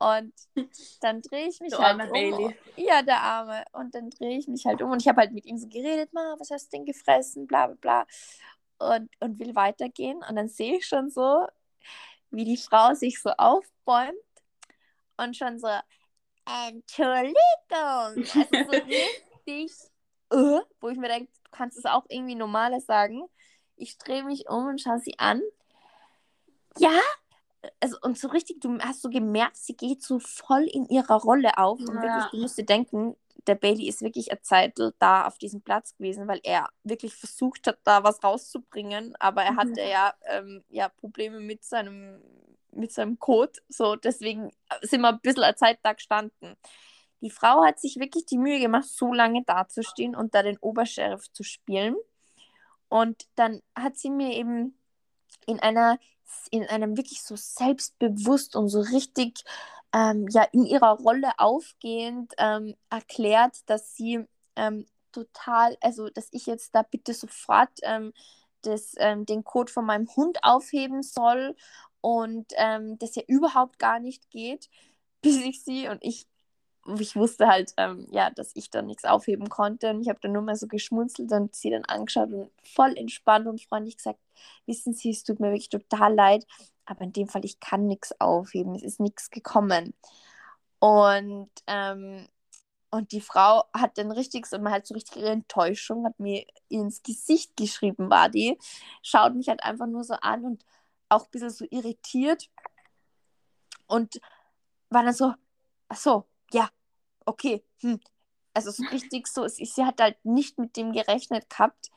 Und 0.00 0.32
dann 1.00 1.22
drehe 1.22 1.48
ich 1.48 1.60
mich 1.60 1.70
der 1.70 1.80
halt 1.80 2.02
um. 2.02 2.12
Bailey. 2.12 2.56
Ja, 2.76 3.02
der 3.02 3.20
Arme. 3.20 3.64
Und 3.72 3.94
dann 3.94 4.10
drehe 4.10 4.38
ich 4.38 4.46
mich 4.46 4.64
halt 4.64 4.80
um 4.80 4.92
und 4.92 5.02
ich 5.02 5.08
habe 5.08 5.20
halt 5.20 5.32
mit 5.32 5.44
ihm 5.44 5.58
so 5.58 5.68
geredet, 5.68 6.12
Ma, 6.12 6.36
was 6.38 6.50
hast 6.50 6.72
du 6.72 6.76
denn 6.76 6.86
gefressen, 6.86 7.46
bla 7.46 7.66
bla 7.66 7.76
bla. 7.80 8.06
Und, 8.94 9.10
und 9.18 9.40
will 9.40 9.56
weitergehen. 9.56 10.22
Und 10.28 10.36
dann 10.36 10.48
sehe 10.48 10.76
ich 10.76 10.86
schon 10.86 11.10
so, 11.10 11.46
wie 12.30 12.44
die 12.44 12.56
Frau 12.56 12.94
sich 12.94 13.20
so 13.20 13.30
aufbäumt 13.30 14.14
und 15.16 15.36
schon 15.36 15.58
so, 15.58 15.68
Entschuldigung. 16.46 17.34
Also 17.76 18.22
so 18.22 18.70
richtig, 19.46 19.72
uh, 20.32 20.60
wo 20.80 20.88
ich 20.90 20.98
mir 20.98 21.08
denke, 21.08 21.32
du 21.44 21.50
kannst 21.50 21.76
es 21.76 21.86
auch 21.86 22.06
irgendwie 22.08 22.36
normales 22.36 22.86
sagen. 22.86 23.24
Ich 23.74 23.98
drehe 23.98 24.22
mich 24.22 24.48
um 24.48 24.66
und 24.68 24.80
schaue 24.80 25.00
sie 25.00 25.18
an. 25.18 25.42
Ja, 26.80 27.00
also 27.80 27.96
und 28.02 28.18
so 28.18 28.28
richtig, 28.28 28.60
du 28.60 28.78
hast 28.78 29.02
so 29.02 29.10
gemerkt, 29.10 29.56
sie 29.56 29.76
geht 29.76 30.02
so 30.02 30.18
voll 30.18 30.64
in 30.64 30.86
ihrer 30.88 31.16
Rolle 31.16 31.58
auf. 31.58 31.80
Und 31.80 31.94
ja. 31.96 32.02
wirklich, 32.02 32.30
du 32.30 32.36
musst 32.38 32.58
dir 32.58 32.66
denken, 32.66 33.16
der 33.46 33.54
Bailey 33.54 33.88
ist 33.88 34.02
wirklich 34.02 34.30
eine 34.30 34.42
Zeit 34.42 34.78
da 34.98 35.26
auf 35.26 35.38
diesem 35.38 35.62
Platz 35.62 35.96
gewesen, 35.96 36.28
weil 36.28 36.40
er 36.44 36.68
wirklich 36.84 37.14
versucht 37.14 37.66
hat, 37.66 37.78
da 37.84 38.04
was 38.04 38.22
rauszubringen, 38.22 39.14
aber 39.18 39.42
er 39.42 39.56
hatte 39.56 39.82
mhm. 39.82 39.90
ja, 39.90 40.14
ähm, 40.26 40.64
ja 40.68 40.88
Probleme 40.88 41.40
mit 41.40 41.64
seinem, 41.64 42.20
mit 42.72 42.92
seinem 42.92 43.18
Code. 43.18 43.52
So, 43.68 43.96
deswegen 43.96 44.52
sind 44.82 45.00
wir 45.00 45.08
ein 45.08 45.20
bisschen 45.20 45.44
eine 45.44 45.56
Zeit 45.56 45.78
da 45.82 45.94
gestanden. 45.94 46.56
Die 47.20 47.30
Frau 47.30 47.64
hat 47.64 47.80
sich 47.80 47.96
wirklich 47.96 48.26
die 48.26 48.38
Mühe 48.38 48.60
gemacht, 48.60 48.84
so 48.84 49.12
lange 49.12 49.42
dazustehen 49.44 50.14
und 50.14 50.34
da 50.34 50.42
den 50.42 50.58
Obersheriff 50.58 51.32
zu 51.32 51.42
spielen. 51.42 51.96
Und 52.88 53.26
dann 53.34 53.60
hat 53.74 53.96
sie 53.96 54.10
mir 54.10 54.32
eben 54.34 54.77
in 55.46 55.60
einer 55.60 55.98
in 56.50 56.64
einem 56.66 56.96
wirklich 56.96 57.22
so 57.22 57.36
selbstbewusst 57.36 58.56
und 58.56 58.68
so 58.68 58.80
richtig 58.80 59.44
ähm, 59.94 60.26
ja 60.30 60.42
in 60.52 60.64
ihrer 60.66 60.98
Rolle 60.98 61.30
aufgehend 61.38 62.34
ähm, 62.38 62.74
erklärt, 62.90 63.58
dass 63.66 63.94
sie 63.96 64.24
ähm, 64.56 64.86
total, 65.12 65.76
also 65.80 66.08
dass 66.10 66.28
ich 66.32 66.46
jetzt 66.46 66.74
da 66.74 66.82
bitte 66.82 67.14
sofort 67.14 67.70
ähm, 67.82 68.12
das, 68.62 68.94
ähm, 68.98 69.24
den 69.26 69.44
Code 69.44 69.72
von 69.72 69.86
meinem 69.86 70.08
Hund 70.16 70.38
aufheben 70.42 71.02
soll 71.02 71.56
und 72.00 72.46
ähm, 72.56 72.98
das 72.98 73.14
ja 73.14 73.22
überhaupt 73.26 73.78
gar 73.78 74.00
nicht 74.00 74.30
geht, 74.30 74.68
bis 75.22 75.36
ich 75.36 75.64
sie 75.64 75.88
und 75.88 75.98
ich 76.02 76.26
ich 76.98 77.16
wusste 77.16 77.46
halt, 77.48 77.72
ähm, 77.76 78.06
ja, 78.10 78.30
dass 78.30 78.52
ich 78.54 78.70
dann 78.70 78.86
nichts 78.86 79.04
aufheben 79.04 79.48
konnte 79.48 79.90
und 79.90 80.00
ich 80.00 80.08
habe 80.08 80.20
dann 80.20 80.32
nur 80.32 80.42
mal 80.42 80.56
so 80.56 80.66
geschmunzelt 80.66 81.30
und 81.32 81.54
sie 81.54 81.70
dann 81.70 81.84
angeschaut 81.84 82.32
und 82.32 82.50
voll 82.62 82.96
entspannt 82.96 83.46
und 83.46 83.62
freundlich 83.62 83.96
gesagt, 83.98 84.20
wissen 84.66 84.94
Sie, 84.94 85.10
es 85.10 85.24
tut 85.24 85.40
mir 85.40 85.48
wirklich 85.48 85.68
total 85.68 86.14
leid, 86.14 86.46
aber 86.86 87.02
in 87.02 87.12
dem 87.12 87.28
Fall, 87.28 87.44
ich 87.44 87.60
kann 87.60 87.86
nichts 87.86 88.18
aufheben, 88.20 88.74
es 88.74 88.82
ist 88.82 89.00
nichts 89.00 89.30
gekommen. 89.30 89.94
Und, 90.80 91.50
ähm, 91.66 92.28
und 92.90 93.12
die 93.12 93.20
Frau 93.20 93.64
hat 93.74 93.98
dann 93.98 94.10
richtig, 94.12 94.46
so, 94.46 94.58
man 94.58 94.72
hat 94.72 94.86
so 94.86 94.94
richtig 94.94 95.16
ihre 95.18 95.30
Enttäuschung, 95.30 96.06
hat 96.06 96.18
mir 96.18 96.46
ins 96.68 97.02
Gesicht 97.02 97.56
geschrieben, 97.56 98.08
war 98.10 98.28
die, 98.30 98.58
schaut 99.02 99.34
mich 99.34 99.48
halt 99.48 99.62
einfach 99.62 99.86
nur 99.86 100.04
so 100.04 100.14
an 100.14 100.44
und 100.44 100.64
auch 101.10 101.24
ein 101.24 101.30
bisschen 101.30 101.50
so 101.50 101.66
irritiert 101.70 102.48
und 103.86 104.20
war 104.90 105.02
dann 105.04 105.14
so, 105.14 105.34
ach 105.88 105.96
so, 105.96 106.27
ja, 106.52 106.68
okay, 107.24 107.64
hm. 107.80 108.00
Also 108.54 108.70
so 108.72 108.82
richtig 108.90 109.28
so, 109.28 109.46
sie 109.46 109.84
hat 109.84 110.00
halt 110.00 110.16
nicht 110.24 110.58
mit 110.58 110.76
dem 110.76 110.92
gerechnet 110.92 111.48
gehabt 111.48 111.90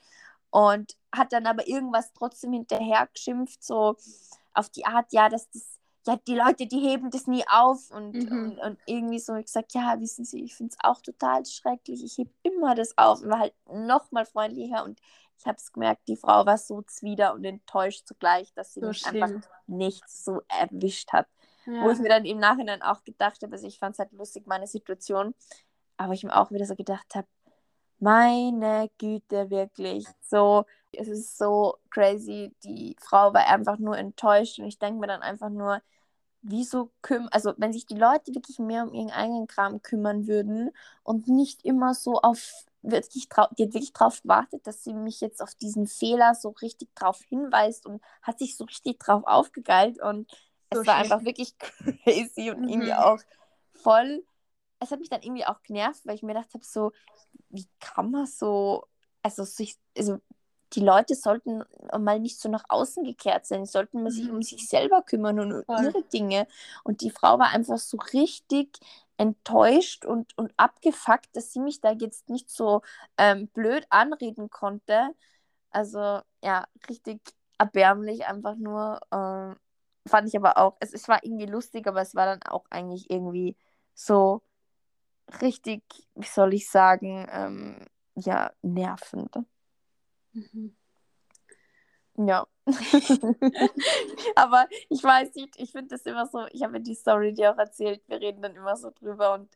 und 0.52 0.96
hat 1.12 1.34
dann 1.34 1.48
aber 1.48 1.68
irgendwas 1.68 2.14
trotzdem 2.14 2.54
hinterher 2.54 3.10
geschimpft, 3.12 3.64
so, 3.64 3.96
auf 4.54 4.70
die 4.70 4.86
Art, 4.86 5.12
ja, 5.12 5.30
dass 5.30 5.50
das, 5.50 5.80
ja, 6.06 6.18
die 6.28 6.36
Leute, 6.36 6.68
die 6.68 6.80
heben 6.80 7.10
das 7.10 7.28
nie 7.28 7.44
auf 7.50 7.90
und, 7.92 8.14
mhm. 8.14 8.32
und, 8.32 8.60
und, 8.60 8.80
irgendwie 8.86 9.20
so 9.20 9.34
gesagt, 9.34 9.74
ja, 9.74 10.00
wissen 10.00 10.26
Sie, 10.26 10.44
ich 10.44 10.56
finde 10.56 10.74
es 10.74 10.84
auch 10.84 11.02
total 11.02 11.46
schrecklich, 11.46 12.04
ich 12.04 12.18
hebe 12.18 12.32
immer 12.44 12.76
das 12.76 12.98
auf 12.98 13.22
und 13.22 13.30
war 13.30 13.40
halt 13.40 13.54
nochmal 13.72 14.26
freundlicher 14.26 14.84
und 14.84 15.00
ich 15.40 15.46
habe 15.48 15.58
es 15.58 15.72
gemerkt, 15.72 16.08
die 16.08 16.18
Frau 16.18 16.46
war 16.46 16.58
so 16.58 16.84
zwider 16.84 17.34
und 17.34 17.44
enttäuscht 17.44 18.06
zugleich, 18.06 18.54
dass 18.54 18.74
sie 18.74 18.82
so 18.82 18.88
mich 18.88 19.00
schlimm. 19.00 19.24
einfach 19.24 19.50
nicht 19.66 20.08
so 20.08 20.42
erwischt 20.48 21.12
hat. 21.14 21.28
Ja. 21.66 21.84
Wo 21.84 21.90
ich 21.92 22.00
mir 22.00 22.10
dann 22.10 22.26
im 22.26 22.40
Nachhinein 22.40 22.82
auch 22.82 23.04
gedacht 23.04 23.42
habe, 23.44 23.54
also 23.54 23.68
ich 23.68 23.80
fand 23.80 23.94
es 23.94 24.00
halt 24.00 24.12
lustig, 24.14 24.48
meine 24.48 24.68
Situation, 24.68 25.34
aber 25.98 26.14
ich 26.14 26.24
mir 26.24 26.36
auch 26.36 26.52
wieder 26.52 26.66
so 26.66 26.76
gedacht 26.76 27.16
habe, 27.16 27.28
meine 28.00 28.90
Güte, 28.98 29.52
wirklich, 29.52 30.06
so, 30.22 30.66
es 30.92 31.08
ist 31.08 31.38
so 31.38 31.78
crazy. 31.92 32.54
Die 32.64 32.96
Frau 33.00 33.34
war 33.34 33.48
einfach 33.48 33.78
nur 33.78 33.98
enttäuscht 33.98 34.58
und 34.60 34.66
ich 34.66 34.80
denke 34.80 35.00
mir 35.00 35.08
dann 35.08 35.22
einfach 35.22 35.50
nur, 35.50 35.82
wieso 36.42 36.92
kümmern, 37.04 37.30
also 37.32 37.54
wenn 37.58 37.72
sich 37.72 37.86
die 37.86 37.96
Leute 37.96 38.34
wirklich 38.34 38.58
mehr 38.58 38.84
um 38.84 38.94
ihren 38.94 39.12
eigenen 39.12 39.48
Kram 39.48 39.82
kümmern 39.84 40.28
würden 40.28 40.72
und 41.04 41.28
nicht 41.28 41.64
immer 41.64 41.94
so 41.94 42.20
auf 42.22 42.66
wirklich, 42.82 43.30
die 43.30 43.38
hat 43.38 43.58
wirklich 43.60 43.94
darauf 43.94 44.24
gewartet, 44.24 44.66
dass 44.66 44.84
sie 44.84 44.94
mich 44.94 45.22
jetzt 45.22 45.42
auf 45.42 45.54
diesen 45.54 45.86
Fehler 45.86 46.34
so 46.34 46.50
richtig 46.50 46.90
drauf 46.96 47.22
hinweist 47.22 47.86
und 47.86 48.02
hat 48.24 48.40
sich 48.40 48.58
so 48.58 48.64
richtig 48.66 49.00
drauf 49.00 49.24
aufgegeilt 49.26 50.02
und 50.02 50.32
so 50.74 50.82
es 50.82 50.88
war 50.88 51.04
schön. 51.04 51.12
einfach 51.12 51.26
wirklich 51.26 51.56
crazy 51.60 52.52
und 52.52 52.62
mhm. 52.62 52.70
irgendwie 52.70 52.94
auch 52.94 53.20
voll. 53.74 54.24
Es 54.80 54.92
hat 54.92 55.00
mich 55.00 55.10
dann 55.10 55.22
irgendwie 55.22 55.46
auch 55.46 55.62
genervt, 55.64 56.06
weil 56.06 56.16
ich 56.16 56.24
mir 56.24 56.34
gedacht 56.34 56.54
habe, 56.54 56.64
so, 56.66 56.92
wie 57.50 57.68
kann 57.80 58.10
man 58.12 58.26
so, 58.26 58.88
also, 59.22 59.44
sich, 59.44 59.78
also 59.98 60.20
die 60.74 60.80
Leute 60.80 61.16
sollten 61.16 61.64
mal 62.00 62.20
nicht 62.20 62.40
so 62.40 62.50
nach 62.50 62.64
außen 62.70 63.04
gekehrt 63.04 63.46
sein, 63.46 63.66
sie 63.66 63.72
sollten 63.72 64.10
sich 64.10 64.30
um 64.30 64.38
mhm. 64.38 64.42
sich 64.42 64.68
selber 64.68 65.02
kümmern 65.02 65.40
und 65.40 65.54
um 65.54 65.64
Voll. 65.66 65.84
ihre 65.84 66.04
Dinge. 66.04 66.48
Und 66.84 67.02
die 67.02 67.12
Frau 67.12 67.38
war 67.38 67.50
einfach 67.50 67.78
so 67.78 67.98
richtig 68.14 68.80
enttäuscht 69.18 70.06
und, 70.06 70.36
und 70.38 70.54
abgefuckt, 70.58 71.36
dass 71.36 71.52
sie 71.52 71.60
mich 71.60 71.82
da 71.82 71.92
jetzt 71.92 72.30
nicht 72.30 72.50
so 72.50 72.82
ähm, 73.18 73.48
blöd 73.50 73.86
anreden 73.90 74.50
konnte. 74.50 75.14
Also 75.70 76.22
ja, 76.42 76.66
richtig 76.90 77.22
erbärmlich, 77.58 78.26
einfach 78.26 78.56
nur. 78.56 79.00
Äh, 79.12 79.56
fand 80.08 80.28
ich 80.28 80.36
aber 80.36 80.58
auch, 80.58 80.78
es, 80.80 80.94
es 80.94 81.08
war 81.08 81.24
irgendwie 81.24 81.46
lustig, 81.46 81.88
aber 81.88 82.02
es 82.02 82.16
war 82.16 82.26
dann 82.26 82.42
auch 82.44 82.66
eigentlich 82.70 83.10
irgendwie 83.10 83.56
so 83.94 84.42
richtig, 85.42 85.84
wie 86.16 86.28
soll 86.28 86.54
ich 86.54 86.70
sagen, 86.70 87.28
ähm, 87.32 87.86
ja, 88.16 88.52
nervend. 88.62 89.36
Mhm. 90.34 90.76
Ja. 92.18 92.46
Aber 94.36 94.68
ich 94.90 95.04
weiß 95.04 95.34
nicht, 95.36 95.56
ich 95.58 95.72
finde 95.72 95.90
das 95.90 96.02
immer 96.04 96.28
so, 96.28 96.46
ich 96.52 96.64
habe 96.64 96.80
die 96.80 96.94
Story 96.94 97.34
dir 97.34 97.54
auch 97.54 97.58
erzählt, 97.58 98.02
wir 98.08 98.20
reden 98.20 98.42
dann 98.42 98.56
immer 98.56 98.76
so 98.76 98.92
drüber 98.92 99.34
und 99.34 99.50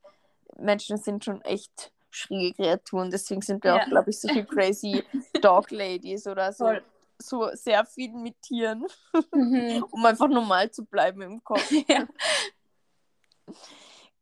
Menschen 0.58 0.98
sind 0.98 1.24
schon 1.24 1.42
echt 1.42 1.92
schräge 2.10 2.54
Kreaturen, 2.54 3.12
deswegen 3.12 3.42
sind 3.42 3.64
wir 3.64 3.76
ja. 3.76 3.82
auch, 3.82 3.86
glaube 3.86 4.10
ich, 4.10 4.20
solche 4.20 4.46
crazy 4.46 5.04
Dog 5.42 5.72
Ladies 5.72 6.28
oder 6.28 6.52
so. 6.54 6.66
Voll. 6.66 6.84
So 7.18 7.50
sehr 7.54 7.86
viel 7.86 8.12
mit 8.14 8.42
Tieren, 8.42 8.86
mhm. 9.34 9.84
um 9.92 10.06
einfach 10.06 10.28
normal 10.28 10.72
zu 10.72 10.86
bleiben 10.86 11.22
im 11.22 11.44
Kopf. 11.44 11.72
Ja. 11.88 12.08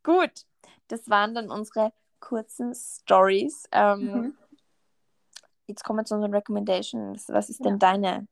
Gut, 0.03 0.45
das 0.89 1.09
waren 1.09 1.33
dann 1.33 1.49
unsere 1.49 1.93
kurzen 2.19 2.75
Stories. 2.75 3.63
Ähm, 3.71 3.99
mhm. 3.99 4.37
Jetzt 5.67 5.83
kommen 5.83 5.99
wir 5.99 6.05
zu 6.05 6.15
unseren 6.15 6.33
Recommendations. 6.33 7.29
Was 7.29 7.49
ist 7.49 7.63
denn 7.63 7.79
deine? 7.79 8.27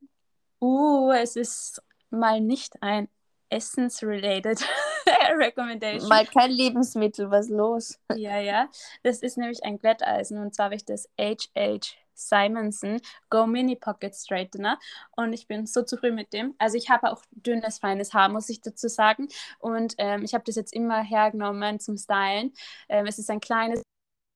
Uh, 0.59 1.11
es 1.11 1.37
ist 1.37 1.81
mal 2.09 2.41
nicht 2.41 2.81
ein 2.83 3.07
Essence-related 3.49 4.63
Recommendation. 5.37 6.09
Mal 6.09 6.25
kein 6.25 6.51
Lebensmittel, 6.51 7.31
was 7.31 7.49
los? 7.49 7.99
Ja, 8.15 8.39
ja. 8.39 8.69
Das 9.03 9.19
ist 9.19 9.37
nämlich 9.37 9.63
ein 9.63 9.77
Glätteisen 9.77 10.39
und 10.39 10.55
zwar 10.55 10.65
habe 10.65 10.75
ich 10.75 10.85
das 10.85 11.09
HH 11.19 11.95
Simonson 12.27 13.01
Go 13.29 13.45
Mini 13.45 13.75
Pocket 13.75 14.15
Straightener 14.15 14.79
und 15.11 15.33
ich 15.33 15.47
bin 15.47 15.65
so 15.65 15.83
zufrieden 15.83 16.15
mit 16.15 16.33
dem. 16.33 16.55
Also 16.57 16.77
ich 16.77 16.89
habe 16.89 17.11
auch 17.11 17.21
dünnes, 17.31 17.79
feines 17.79 18.13
Haar, 18.13 18.29
muss 18.29 18.49
ich 18.49 18.61
dazu 18.61 18.87
sagen 18.87 19.27
und 19.59 19.95
ähm, 19.97 20.23
ich 20.23 20.33
habe 20.33 20.43
das 20.45 20.55
jetzt 20.55 20.73
immer 20.73 21.01
hergenommen 21.01 21.79
zum 21.79 21.97
Stylen. 21.97 22.53
Ähm, 22.89 23.05
es 23.05 23.19
ist 23.19 23.29
ein 23.29 23.39
kleines 23.39 23.81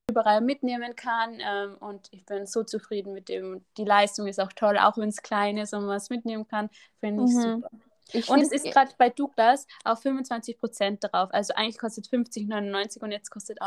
überall 0.10 0.42
mitnehmen 0.42 0.96
kann. 0.96 1.40
Ähm, 1.40 1.78
und 1.80 2.08
ich 2.12 2.26
bin 2.26 2.46
so 2.46 2.64
zufrieden 2.64 3.14
mit 3.14 3.30
dem. 3.30 3.66
Die 3.78 3.86
Leistung 3.86 4.28
ist 4.28 4.40
auch 4.40 4.54
toll, 4.54 4.78
auch 4.78 4.98
wenn 4.98 5.10
es 5.10 5.22
klein 5.22 5.58
ist 5.58 5.74
und 5.74 5.86
man 5.86 5.98
es 5.98 6.10
mitnehmen 6.10 6.48
kann, 6.48 6.70
finde 7.00 7.26
ich 7.26 7.32
mhm. 7.32 7.42
super. 7.42 7.70
Ich 8.12 8.30
und 8.30 8.40
es 8.40 8.52
ist 8.52 8.66
gerade 8.66 8.92
bei 9.00 9.10
Douglas 9.10 9.66
auf 9.84 10.06
25% 10.06 11.10
drauf. 11.10 11.30
Also 11.32 11.56
eigentlich 11.56 11.80
kostet 11.80 12.08
50,99 12.08 13.02
und 13.02 13.12
jetzt 13.12 13.32
kostet, 13.32 13.58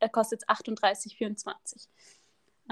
äh, 0.00 0.08
kostet 0.08 0.42
es 0.42 0.48
38,24. 0.48 1.86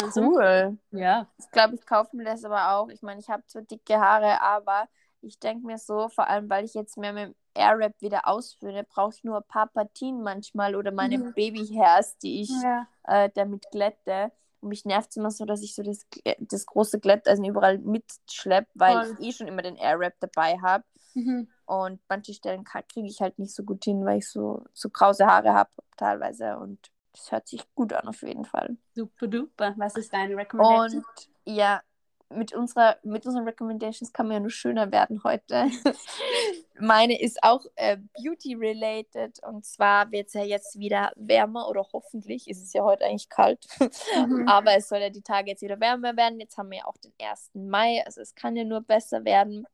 Also, 0.01 0.23
cool. 0.23 0.79
Ja. 0.91 1.29
Ich 1.39 1.51
glaube, 1.51 1.75
ich 1.75 1.85
kaufe 1.87 2.17
mir 2.17 2.25
das 2.25 2.45
aber 2.45 2.73
auch. 2.73 2.89
Ich 2.89 3.03
meine, 3.03 3.21
ich 3.21 3.29
habe 3.29 3.47
zwar 3.47 3.63
dicke 3.63 3.99
Haare, 3.99 4.41
aber 4.41 4.89
ich 5.21 5.39
denke 5.39 5.67
mir 5.67 5.79
so, 5.79 6.09
vor 6.09 6.29
allem, 6.29 6.49
weil 6.51 6.65
ich 6.65 6.75
jetzt 6.75 6.97
mehr 6.97 7.13
mit 7.13 7.29
dem 7.29 7.35
Airwrap 7.55 8.01
wieder 8.01 8.27
ausführe, 8.27 8.85
brauche 8.85 9.15
ich 9.15 9.25
nur 9.25 9.39
ein 9.39 9.49
paar 9.49 9.69
Partien 9.69 10.23
manchmal 10.23 10.75
oder 10.75 10.91
meine 10.91 11.19
mhm. 11.19 11.35
Babyhairs, 11.35 12.19
die 12.19 12.43
ich 12.43 12.51
ja. 12.63 12.87
äh, 13.05 13.31
damit 13.35 13.71
glätte. 13.71 14.33
Und 14.61 14.69
mich 14.69 14.85
nervt 14.85 15.11
es 15.11 15.17
immer 15.17 15.31
so, 15.31 15.45
dass 15.45 15.63
ich 15.63 15.75
so 15.75 15.83
das, 15.83 16.07
das 16.39 16.67
große 16.67 17.01
Glätteisen 17.01 17.45
überall 17.45 17.79
mitschleppe, 17.79 18.69
weil 18.75 18.93
Voll. 18.95 19.17
ich 19.19 19.29
eh 19.29 19.33
schon 19.33 19.49
immer 19.49 19.63
den 19.63 19.77
Airwrap 19.77 20.15
dabei 20.21 20.59
habe. 20.61 20.85
Mhm. 21.15 21.49
Und 21.67 22.01
manche 22.09 22.33
Stellen 22.33 22.65
kriege 22.65 23.07
ich 23.07 23.21
halt 23.21 23.39
nicht 23.39 23.55
so 23.55 23.65
gut 23.65 23.85
hin, 23.85 24.05
weil 24.05 24.19
ich 24.19 24.29
so, 24.29 24.65
so 24.73 24.89
krause 24.89 25.27
Haare 25.27 25.53
habe 25.53 25.71
teilweise. 25.97 26.57
Und 26.59 26.91
das 27.13 27.31
hört 27.31 27.49
sich 27.49 27.63
gut 27.75 27.93
an 27.93 28.09
auf 28.09 28.23
jeden 28.23 28.45
Fall. 28.45 28.77
Super 28.95 29.27
duper. 29.27 29.75
Was 29.77 29.97
ist 29.97 30.13
deine 30.13 30.37
Recommendation? 30.37 31.05
Und 31.05 31.29
ja, 31.45 31.83
mit, 32.31 32.55
unserer, 32.55 32.97
mit 33.03 33.27
unseren 33.27 33.45
Recommendations 33.45 34.13
kann 34.13 34.27
man 34.27 34.35
ja 34.35 34.41
nur 34.41 34.51
schöner 34.51 34.91
werden 34.91 35.23
heute. 35.25 35.67
Meine 36.79 37.21
ist 37.21 37.43
auch 37.43 37.65
äh, 37.77 37.99
Beauty-related 38.15 39.43
und 39.45 39.65
zwar 39.65 40.11
wird 40.11 40.29
es 40.29 40.35
ja 40.35 40.43
jetzt 40.43 40.79
wieder 40.79 41.13
wärmer 41.17 41.69
oder 41.69 41.87
hoffentlich 41.93 42.49
ist 42.49 42.63
es 42.63 42.73
ja 42.73 42.83
heute 42.83 43.05
eigentlich 43.05 43.29
kalt, 43.29 43.67
mhm. 43.79 44.49
aber 44.49 44.75
es 44.75 44.89
soll 44.89 44.99
ja 44.99 45.11
die 45.11 45.23
Tage 45.23 45.51
jetzt 45.51 45.63
wieder 45.63 45.79
wärmer 45.79 46.17
werden. 46.17 46.41
Jetzt 46.41 46.57
haben 46.57 46.71
wir 46.71 46.79
ja 46.79 46.87
auch 46.87 46.97
den 46.97 47.13
1. 47.21 47.51
Mai, 47.55 48.03
also 48.05 48.21
es 48.21 48.35
kann 48.35 48.57
ja 48.57 48.65
nur 48.65 48.81
besser 48.81 49.25
werden. 49.25 49.67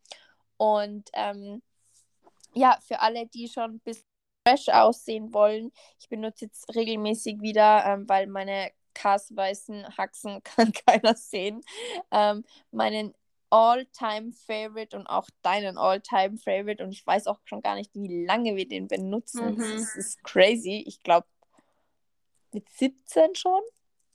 Und 0.57 1.09
ähm, 1.13 1.63
ja, 2.53 2.77
für 2.87 3.01
alle, 3.01 3.27
die 3.27 3.49
schon 3.49 3.79
bisschen 3.81 4.05
fresh 4.49 4.69
aussehen 4.69 5.33
wollen, 5.33 5.73
ich 6.01 6.09
benutze 6.09 6.47
jetzt 6.47 6.75
regelmäßig 6.75 7.41
wieder, 7.41 7.85
ähm, 7.87 8.09
weil 8.09 8.27
meine 8.27 8.71
weißen 9.31 9.97
Haxen 9.97 10.43
kann 10.57 10.73
keiner 10.73 11.15
sehen. 11.15 11.61
Ähm, 12.11 12.45
meinen 12.73 13.15
All-Time-Favorite 13.51 14.97
und 14.97 15.07
auch 15.07 15.29
deinen 15.43 15.79
All-Time-Favorite. 15.79 16.83
Und 16.83 16.91
ich 16.91 17.07
weiß 17.07 17.29
auch 17.29 17.39
schon 17.45 17.63
gar 17.63 17.77
nicht, 17.77 17.95
wie 17.95 18.25
lange 18.27 18.57
wir 18.57 18.69
den 18.69 18.89
benutzen. 18.89 19.55
Mhm. 19.55 19.59
Das 19.59 19.95
ist 19.95 20.23
crazy. 20.25 20.85
Ich 20.87 21.03
glaube, 21.03 21.27
mit 22.53 22.69
17 22.69 23.35
schon, 23.35 23.63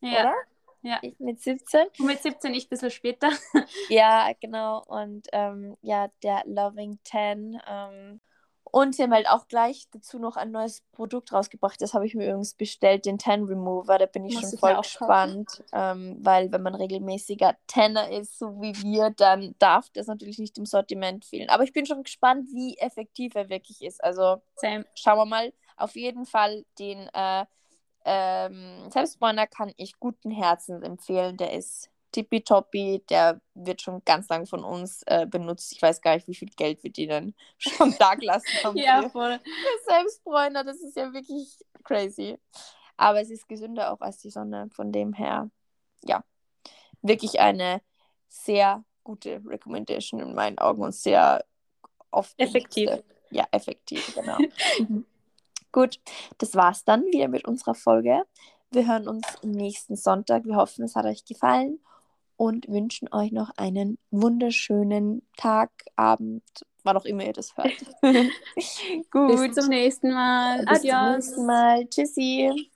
ja. 0.02 0.20
oder? 0.20 0.36
Ja. 0.82 1.00
Ich 1.02 1.18
mit 1.20 1.42
17. 1.42 1.88
Und 2.00 2.06
mit 2.06 2.22
17 2.22 2.54
ich 2.54 2.66
ein 2.66 2.70
bisschen 2.70 2.92
später. 2.92 3.32
ja, 3.90 4.32
genau. 4.42 4.84
Und 4.86 5.28
ähm, 5.32 5.78
ja, 5.82 6.10
der 6.22 6.44
Loving 6.46 7.00
10. 7.06 7.62
Ähm, 7.66 8.22
und 8.76 8.96
sie 8.96 9.04
haben 9.04 9.14
halt 9.14 9.30
auch 9.30 9.48
gleich 9.48 9.88
dazu 9.92 10.18
noch 10.18 10.36
ein 10.36 10.50
neues 10.50 10.82
Produkt 10.94 11.32
rausgebracht. 11.32 11.80
Das 11.80 11.94
habe 11.94 12.08
ich 12.08 12.16
mir 12.16 12.26
übrigens 12.26 12.56
bestellt, 12.56 13.06
den 13.06 13.20
Tan 13.20 13.44
Remover. 13.44 14.00
Da 14.00 14.08
bin 14.08 14.26
ich 14.26 14.34
Muss 14.34 14.46
schon 14.46 14.54
ich 14.56 14.60
voll 14.60 14.76
gespannt. 14.78 15.64
Ähm, 15.72 16.18
weil 16.22 16.52
wenn 16.52 16.64
man 16.64 16.74
regelmäßiger 16.74 17.56
Tanner 17.68 18.10
ist, 18.10 18.40
so 18.40 18.60
wie 18.60 18.74
wir, 18.82 19.12
dann 19.12 19.54
darf 19.60 19.92
das 19.92 20.08
natürlich 20.08 20.40
nicht 20.40 20.58
im 20.58 20.66
Sortiment 20.66 21.24
fehlen. 21.24 21.52
Aber 21.52 21.64
ich 21.64 21.72
bin 21.72 21.86
schon 21.86 22.02
gespannt, 22.02 22.48
wie 22.52 22.76
effektiv 22.80 23.36
er 23.36 23.48
wirklich 23.50 23.84
ist. 23.84 24.04
Also 24.04 24.42
Same. 24.56 24.88
schauen 24.96 25.20
wir 25.20 25.26
mal. 25.26 25.54
Auf 25.78 25.96
jeden 25.96 26.26
Fall 26.26 26.66
den 26.80 27.08
äh, 27.14 27.46
ähm, 28.06 28.90
Selbstbräuner 28.90 29.46
kann 29.46 29.72
ich 29.78 30.00
guten 30.00 30.32
Herzens 30.32 30.82
empfehlen. 30.82 31.38
Der 31.38 31.54
ist 31.54 31.92
tippitoppi, 32.14 33.04
der 33.10 33.42
wird 33.56 33.82
schon 33.82 34.02
ganz 34.06 34.30
lang 34.30 34.46
von 34.46 34.64
uns 34.64 35.04
äh, 35.08 35.26
benutzt. 35.26 35.74
Ich 35.74 35.82
weiß 35.82 36.02
gar 36.02 36.16
nicht, 36.16 36.28
wie 36.28 36.36
viel 36.36 36.50
Geld 36.56 36.84
wir 36.84 36.92
denen 36.92 37.36
schon 37.58 37.94
da 38.00 38.16
gelassen 38.16 38.48
haben. 38.64 38.78
ja, 38.78 39.10
voll. 39.10 39.40
Selbstbräuner, 39.86 40.64
das 40.64 40.78
ist 40.78 40.96
ja 40.96 41.12
wirklich 41.12 41.58
crazy. 41.84 42.40
Aber 42.96 43.20
es 43.20 43.30
ist 43.30 43.50
gesünder 43.50 43.92
auch 43.92 44.00
als 44.00 44.20
die 44.20 44.30
Sonne. 44.30 44.70
Von 44.72 44.92
dem 44.92 45.14
her, 45.14 45.50
ja, 46.04 46.24
wirklich 47.02 47.40
eine 47.40 47.82
sehr 48.30 48.86
gute 49.04 49.42
Recommendation 49.46 50.22
in 50.22 50.34
meinen 50.34 50.60
Augen 50.60 50.84
und 50.84 50.96
sehr 50.96 51.44
oft. 52.12 52.34
Effektiv. 52.38 52.90
Ja, 53.32 53.46
effektiv, 53.52 54.14
genau. 54.14 54.38
mhm. 54.80 55.06
Gut, 55.72 56.00
das 56.38 56.54
war's 56.54 56.86
dann 56.86 57.04
wieder 57.06 57.28
mit 57.28 57.48
unserer 57.48 57.74
Folge. 57.74 58.24
Wir 58.70 58.88
hören 58.88 59.08
uns 59.08 59.26
nächsten 59.42 59.96
Sonntag. 59.96 60.46
Wir 60.46 60.56
hoffen, 60.56 60.86
es 60.86 60.96
hat 60.96 61.06
euch 61.06 61.26
gefallen 61.26 61.80
und 62.38 62.68
wünschen 62.68 63.08
euch 63.14 63.32
noch 63.32 63.52
einen 63.58 63.98
wunderschönen 64.12 65.22
Tag, 65.38 65.70
Abend, 65.96 66.44
wann 66.84 66.98
auch 66.98 67.06
immer 67.06 67.26
ihr 67.26 67.34
das 67.34 67.56
hört. 67.58 67.74
Gut. 69.12 69.28
Bis 69.28 69.56
zum 69.56 69.70
nächsten 69.70 70.12
Mal. 70.14 70.66
Bis 70.66 70.80
Adios. 70.80 71.36
zum 71.36 71.46
nächsten 71.46 71.46
Mal. 71.46 71.88
Tschüssi. 71.90 72.70